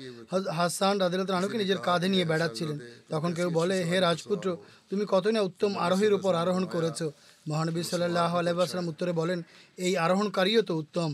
[0.58, 2.78] হাসান রাদিলত রানুকে নিজের কাঁধে নিয়ে বেড়াচ্ছিলেন।
[3.14, 4.48] তখন কেউ বলে হে রাজপুত্র
[4.90, 7.00] তুমি কতই না উত্তম আরোহীর উপর আরোহণ করেছ?
[7.46, 9.40] মহানবী সাল্লাহ আলাইসালাম উত্তরে বলেন
[9.86, 11.10] এই আরোহণকারীও তো উত্তম।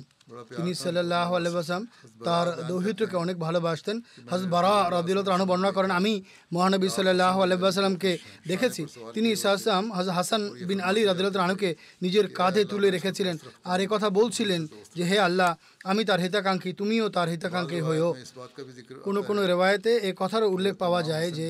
[0.57, 1.83] তিনি সাল্লাহ আলহাম
[2.27, 3.97] তার দৌহিত্রকে অনেক ভালোবাসতেন।
[4.29, 6.13] হাজরত বারা রদিলত রানু বর্ণনা করেন আমি
[6.53, 8.11] মহানবী সাল্লাহ আলহামকে
[8.47, 8.81] দেখেছি।
[9.15, 11.69] তিনি ইসাহাম হাজ হাসান বিন আলী রদিলত রানুকে
[12.01, 13.35] নিজের কাঁধে তুলে রেখেছিলেন
[13.71, 14.61] আর এ কথা বলছিলেন
[14.97, 15.49] যে হে আল্লাহ
[15.91, 18.09] আমি তার হিতাকাঙ্ক্ষী তুমিও তার হিতাকাঙ্ক্ষী হয়েও।
[19.05, 21.47] কোনো কোনো রেওয়ায়তে এ কথারও উল্লেখ পাওয়া যায় যে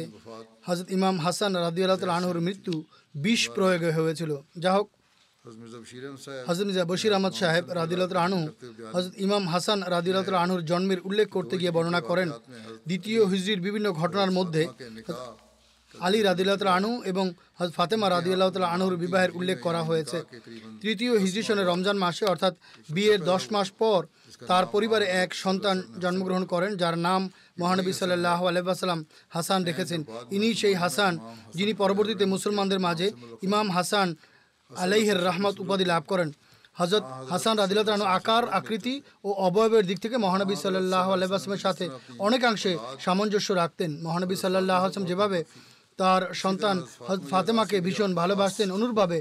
[0.67, 2.73] হজরত ইমাম হাসান রাদিউল্লাহ আনহুর মৃত্যু
[3.15, 4.32] বিষ প্রয়োগে হয়েছিল।
[4.63, 4.88] যা হোক
[5.45, 8.41] হজরত মির্জা বশির আহমদ সাহেব রাদিলত রানু
[8.93, 12.29] হজরত ইমাম হাসান রাদিলত রানুর জন্মের উল্লেখ করতে গিয়ে বর্ণনা করেন,
[12.89, 14.63] দ্বিতীয় হিজড়ির বিভিন্ন ঘটনার মধ্যে
[16.07, 16.19] আলী
[17.11, 17.25] এবং
[17.77, 18.07] ফাতেমা
[18.75, 20.17] আনুর বিবাহের উল্লেখ করা হয়েছে।
[20.83, 22.53] তৃতীয় হিজরি সনে রমজান মাসে, অর্থাৎ
[22.95, 24.01] বিয়ের দশ মাস পর,
[24.49, 27.21] তার পরিবারে এক সন্তান জন্মগ্রহণ করেন, যার নাম
[27.61, 28.99] মহানবী সাল্লাহ আলহাম
[29.35, 29.99] হাসান রেখেছেন।
[30.35, 31.13] ইনি সেই হাসান
[31.57, 33.07] যিনি পরবর্তীতে মুসলমানদের মাঝে
[33.47, 34.09] ইমাম হাসান
[34.84, 36.30] আলাইহের রহমত উপাধি লাভ করেন।
[36.80, 38.95] হজরত হাসান আনহু আকার, আকৃতি
[39.28, 41.86] ও অবয়বের দিক থেকে মহানবী সাল্লাহ আলাইসলামের সাথে
[42.28, 42.71] অনেকাংশে
[43.05, 45.39] সামঞ্জস্য রাখতেন। মহানবী সাল্লাহ আসলাম যেভাবে
[45.99, 46.76] তার সন্তান
[47.32, 49.17] ফাতেমাকে ভীষণ ভালোবাসতেন, অনুরূপভাবে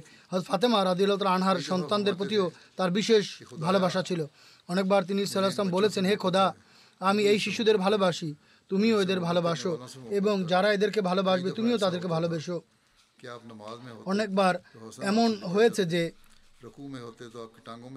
[0.49, 2.45] ফাতেমা রাদিউল্লাহ আনহার সন্তানদের প্রতিও
[2.79, 3.23] তার বিশেষ
[3.67, 4.21] ভালোবাসা ছিল।
[4.73, 6.45] অনেকবার তিনি সাল্লাহাম বলেছেন, হে খোদা,
[7.01, 8.29] আমি এই শিশুদের ভালোবাসি।
[8.71, 9.73] তুমিও এদের ভালোবাসো
[10.19, 12.57] এবং যারা এদেরকে ভালোবাসবে, তুমিও তাদেরকে ভালোবেসো।
[14.07, 14.55] অনেকবার
[15.03, 16.03] এমন হয়েছে যে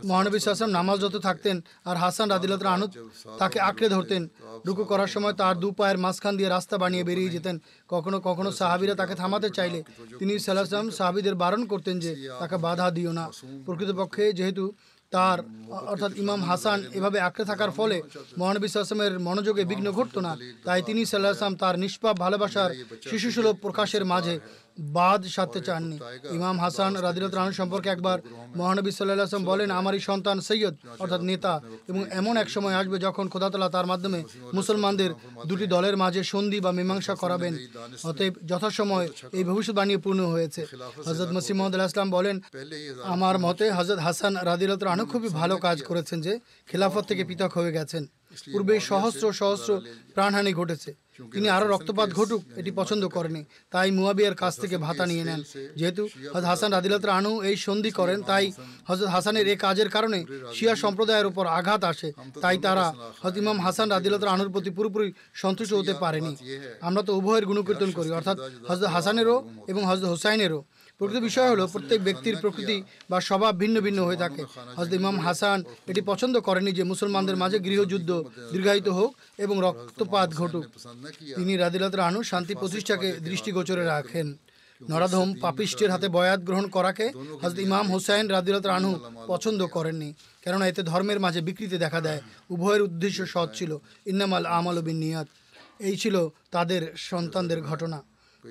[0.09, 2.91] মহানবী সাসম নামাজ যত থাকতেন আর হাসান রাদিলত আনুদ
[3.39, 4.21] তাকে আঁকড়ে ধরতেন
[4.65, 7.55] রুকু করার সময় তার দু পায়ের মাঝখান দিয়ে রাস্তা বানিয়ে বেরিয়ে যেতেন
[7.89, 9.79] কখনো কখনো সাহাবিরা তাকে থামাতে চাইলে
[10.19, 13.25] তিনি সাল্লাম সাহাবিদের বারণ করতেন যে তাকে বাধা দিও না
[13.65, 14.63] প্রকৃতপক্ষে যেহেতু
[15.11, 15.37] তার
[15.87, 17.97] অর্থাৎ ইমাম হাসান এভাবে আঁকড়ে থাকার ফলে
[18.37, 20.33] মহানবী সাল্লামের মনোযোগে বিঘ্ন ঘটত না
[20.65, 22.69] তাই তিনি সাল্লাহ তার নিষ্পাপ ভালোবাসার
[23.09, 24.35] শিশুসুলভ প্রকাশের মাঝে
[24.79, 25.99] বাদ সাথে চাননি।
[26.31, 28.19] ইমাম হাসান রাদিলত রান সম্পর্কে একবার
[28.55, 33.69] মহানবী আসলাম বলেন আমারই সন্তান সৈয়দ অর্থাৎ নেতা। এবং এমন এক সময় আসবে যখন খোদাতলা
[33.69, 34.23] তার মাধ্যমে
[34.53, 35.11] মুসলমানদের
[35.45, 37.53] দুটি দলের মাঝে সন্ধি বা মীমাংসা করাবেন।
[38.03, 40.65] অতএব যথাসময় এই ভবিষ্যৎবাণী পূর্ণ হয়েছে।
[41.05, 42.39] হজরত মসিম মোহাম্মদ আসলাম বলেন
[43.03, 47.71] আমার মতে হজরত হাসান রাদিলত রানু খুবই ভালো কাজ করেছেন যে খেলাফত থেকে পৃথক হয়ে
[47.71, 48.05] গেছেন।
[48.51, 49.81] পূর্বে সহস্র সহস্র
[50.13, 53.41] প্রাণহানি ঘটেছে। তিনি আরও রক্তপাত ঘটুক, এটি পছন্দ করেনি।
[53.73, 55.41] তাই মুয়াবিয়ার কাছ থেকে ভাতা নিয়ে নেন।
[55.79, 56.03] যেহেতু
[56.33, 58.45] হজরত হাসান রাদিলত রানু এই সন্ধি করেন, তাই
[58.89, 60.19] হজরত হাসানের এই কাজের কারণে
[60.57, 62.09] শিয়া সম্প্রদায়ের উপর আঘাত আসে।
[62.43, 62.85] তাই তারা
[63.23, 65.07] হজরত ইমাম হাসান রাদিলত রানুর প্রতি পুরোপুরি
[65.43, 66.33] সন্তুষ্ট হতে পারেনি।
[66.87, 68.37] আমরা তো উভয়ের গুণকীর্তন করি, অর্থাৎ
[68.69, 69.37] হজরত হাসানেরও
[69.71, 70.61] এবং হজরত হোসাইনেরও।
[70.99, 72.77] প্রকৃত বিষয় হলো, প্রত্যেক ব্যক্তির প্রকৃতি
[73.11, 74.43] বা স্বভাব ভিন্ন ভিন্ন হয়ে থাকে।
[74.77, 75.59] হজরত ইমাম হাসান
[75.91, 78.09] এটি পছন্দ করেনি যে মুসলমানদের মাঝে গৃহযুদ্ধ
[78.53, 79.11] দীর্ঘায়িত হোক
[79.45, 80.65] এবং রক্তপাত ঘটুক।
[81.37, 84.27] তিনি রাদিলাত রানু শান্তি প্রতিষ্ঠাকে দৃষ্টিগোচরে রাখেন।
[84.81, 87.05] নরাধম পাপিষ্টের হাতে বয়াত গ্রহণ করাকে
[87.41, 88.93] হজরত ইমাম হুসাইন রাদিলত রানহু
[89.31, 90.09] পছন্দ করেননি।
[90.43, 92.21] কেননা এতে ধর্মের মাঝে বিকৃতি দেখা দেয়।
[92.53, 93.71] উভয়ের উদ্দেশ্য সৎ ছিল।
[94.11, 95.27] ইন্নামাল আমল নিয়াদ
[95.87, 96.15] এই ছিল
[96.55, 97.99] তাদের সন্তানদের ঘটনা।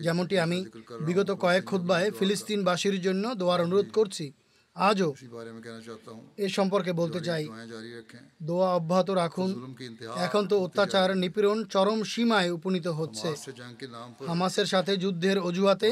[0.00, 0.64] যেমনটি আমি
[1.00, 4.32] বিগত কয়েক খুদ্বায় ফিলিস্তিনবাসীর জন্য দোয়ার অনুরোধ করছি,
[4.76, 5.14] আজও
[6.38, 7.48] এ সম্পর্কে বলতে চাই।
[8.42, 9.50] দোয়া অব্যাহত রাখুন।
[10.16, 13.28] এখন তো অত্যাচার, নিপীড়ন চরম সীমায় উপনীত হচ্ছে।
[14.26, 15.90] হামাসের সাথে যুদ্ধের অজুহাতে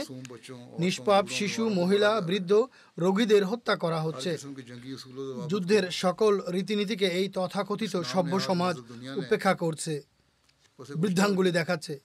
[0.78, 2.52] নিষ্পাপ শিশু, মহিলা, বৃদ্ধ
[2.98, 4.38] রোগীদের হত্যা করা হচ্ছে।
[5.48, 8.74] যুদ্ধের সকল রীতিনীতিকে এই তথাকথিত সভ্য সমাজ
[9.16, 10.02] উপেক্ষা করছে।
[10.96, 11.98] বৃদ্ধাঙ্গুলি দেখাচ্ছে।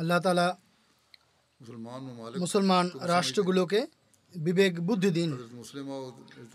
[0.00, 0.48] আল্লাহ তালা
[2.44, 3.80] মুসলমান রাষ্ট্রগুলোকে
[4.34, 5.30] বিবেক বুদ্ধি দিন।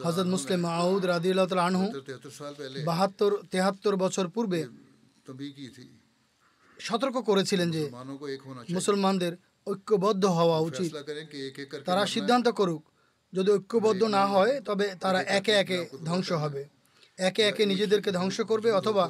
[0.05, 1.85] হজরত মুসলিম মাউদ রাদিউল্লাহ আনহু
[2.85, 4.61] বাহাত্তর তেহাত্তর বছর পূর্বে
[6.79, 7.83] সতর্ক করেছিলেন যে
[8.73, 9.33] মুসলমানদের
[9.67, 10.91] ঐক্যবদ্ধ হওয়া উচিত।
[11.85, 12.83] তারা সিদ্ধান্ত করুক
[13.33, 16.61] যদি ঐক্যবদ্ধ না হয় তবে তারা একে একে ধ্বংস হবে।
[17.17, 19.03] একে একে নিজেদেরকে ধ্বংস করবে অথবা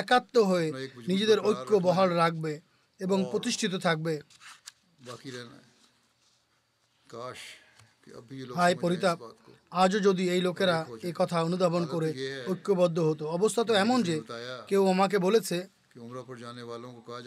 [0.00, 0.68] একাত্ম হয়ে
[1.10, 2.52] নিজেদের ঐক্য বহাল রাখবে।
[3.00, 4.14] এবং প্রতিষ্ঠিত থাকবে।
[8.58, 9.18] হাই পরিতাপ
[9.72, 10.76] আজও যদি এই লোকেরা
[11.08, 12.08] এই কথা অনুধাবন করে
[12.50, 14.16] ঐক্যবদ্ধ হতো। অবস্থা তো এমন যে
[14.70, 15.58] কেউ আমাকে বলেছে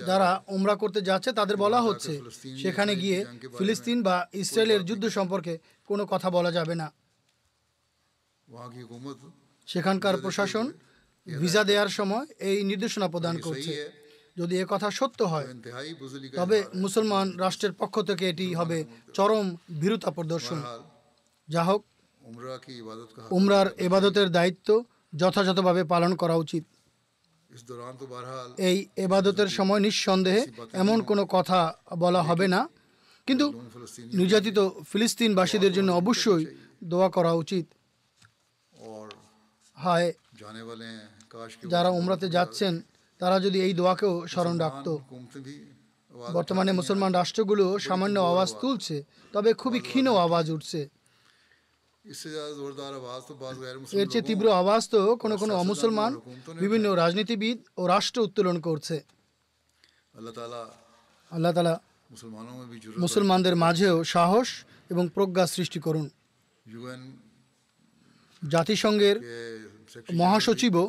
[0.10, 2.14] যারা ওমরা করতে যাচ্ছে তাদের বলা হচ্ছে
[2.64, 3.20] সেখানে গিয়ে
[3.58, 5.54] ফিলিস্তিন বা ইসরায়েলের যুদ্ধ সম্পর্কে
[5.90, 6.88] কোনো কথা বলা যাবে না।
[9.68, 10.66] সেখানকার প্রশাসন
[11.28, 13.72] ভিসা দেওয়ার সময় এই নির্দেশনা প্রদান করছে।
[14.38, 15.48] যদি এ কথা সত্য হয়
[16.40, 18.78] তবে মুসলমান রাষ্ট্রের পক্ষ থেকে এটি হবে
[19.18, 19.46] চরম
[19.82, 20.60] ভীরুতা প্রদর্শন।
[21.50, 21.82] যা হোক
[23.38, 24.70] উমরার এবাদতের দায়িত্ব
[25.22, 26.64] যথাযথভাবে পালন করা উচিত।
[28.70, 30.44] এই এবাদতের সময় নিঃসন্দেহে
[30.82, 31.60] এমন কোনো কথা
[32.04, 32.62] বলা হবে না।
[33.28, 33.46] কিন্তু
[34.20, 34.58] নির্যাতিত
[34.92, 36.44] ফিলিস্তিনবাসীদের জন্য অবশ্যই
[36.92, 37.66] দোয়া করা উচিত।
[39.78, 40.10] হায়
[41.74, 42.74] যারা উমরাতে যাচ্ছেন
[43.22, 44.88] তারা যদি এই দোয়াকেও স্মরণ রাখত।
[46.38, 48.96] বর্তমানে মুসলমান রাষ্ট্রগুলো সামান্য আওয়াজ তুলছে
[49.34, 50.82] তবে খুবই ক্ষীণ আওয়াজ উঠছে।
[54.02, 56.12] এর চেয়ে তীব্র আওয়াজ তো কোনো কোনো অমুসলমান
[56.64, 58.96] বিভিন্ন রাজনীতিবিদ ও রাষ্ট্র উত্তোলন করছে।
[61.32, 61.76] আল্লাহ তালা
[63.04, 64.50] মুসলমানদের মাঝেও সাহস
[64.94, 66.08] এবং প্রজ্ঞা সৃষ্টি করুন।
[68.42, 69.18] জাতিসংঘের
[70.22, 70.86] মহাসচিবও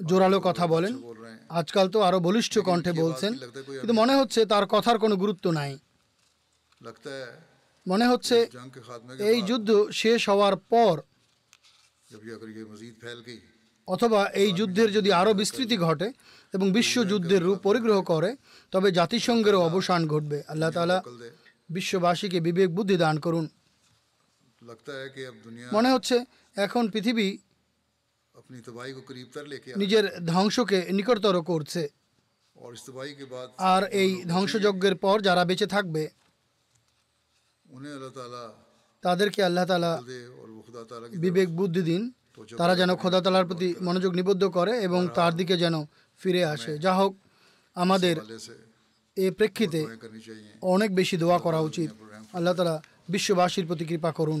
[0.00, 0.94] জোরালো কথা বলেন।
[1.60, 3.32] আজকাল তো আরও বলিষ্ঠ কণ্ঠে বলছেন,
[3.80, 5.72] কিন্তু মনে হচ্ছে তার কথার কোনো গুরুত্ব নাই।
[7.86, 8.36] মনে হচ্ছে
[9.30, 9.70] এই যুদ্ধ
[10.02, 10.94] শেষ হওয়ার পর
[13.88, 16.08] অথবা এই যুদ্ধের যদি আরও বিস্তৃতি ঘটে
[16.54, 18.30] এবং বিশ্বযুদ্ধের রূপ পরিগ্রহ করে,
[18.72, 20.98] তবে জাতিসংঘেরও অবসান ঘটবে। আল্লাহ তালা
[21.70, 23.46] বিশ্ববাসীকে বিবেক বুদ্ধি দান করুন।
[25.76, 26.16] মনে হচ্ছে
[26.56, 27.26] এখন পৃথিবী
[29.76, 31.82] নিজের ধ্বংসকে নিকটতর করছে
[33.72, 36.02] আর এই ধ্বংসযজ্ঞের পর যারা বেঁচে থাকবে
[39.04, 39.92] তাদেরকে আল্লাহ তালা
[41.18, 42.02] বিবেক বুদ্ধি দিন
[42.58, 45.76] তারা যেন খোদা তালার প্রতি মনোযোগ নিবদ্ধ করে এবং তার দিকে যেন
[46.20, 47.12] ফিরে আসে যা হোক
[47.76, 48.14] আমাদের
[49.16, 49.80] এ প্রেক্ষিতে
[50.66, 51.90] অনেক বেশি দোয়া করা উচিত
[52.34, 52.76] আল্লাহ তালা
[53.08, 54.40] বিশ্ববাসীর প্রতি কৃপা করুন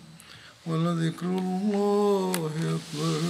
[0.66, 3.20] ولذكر الله أكبر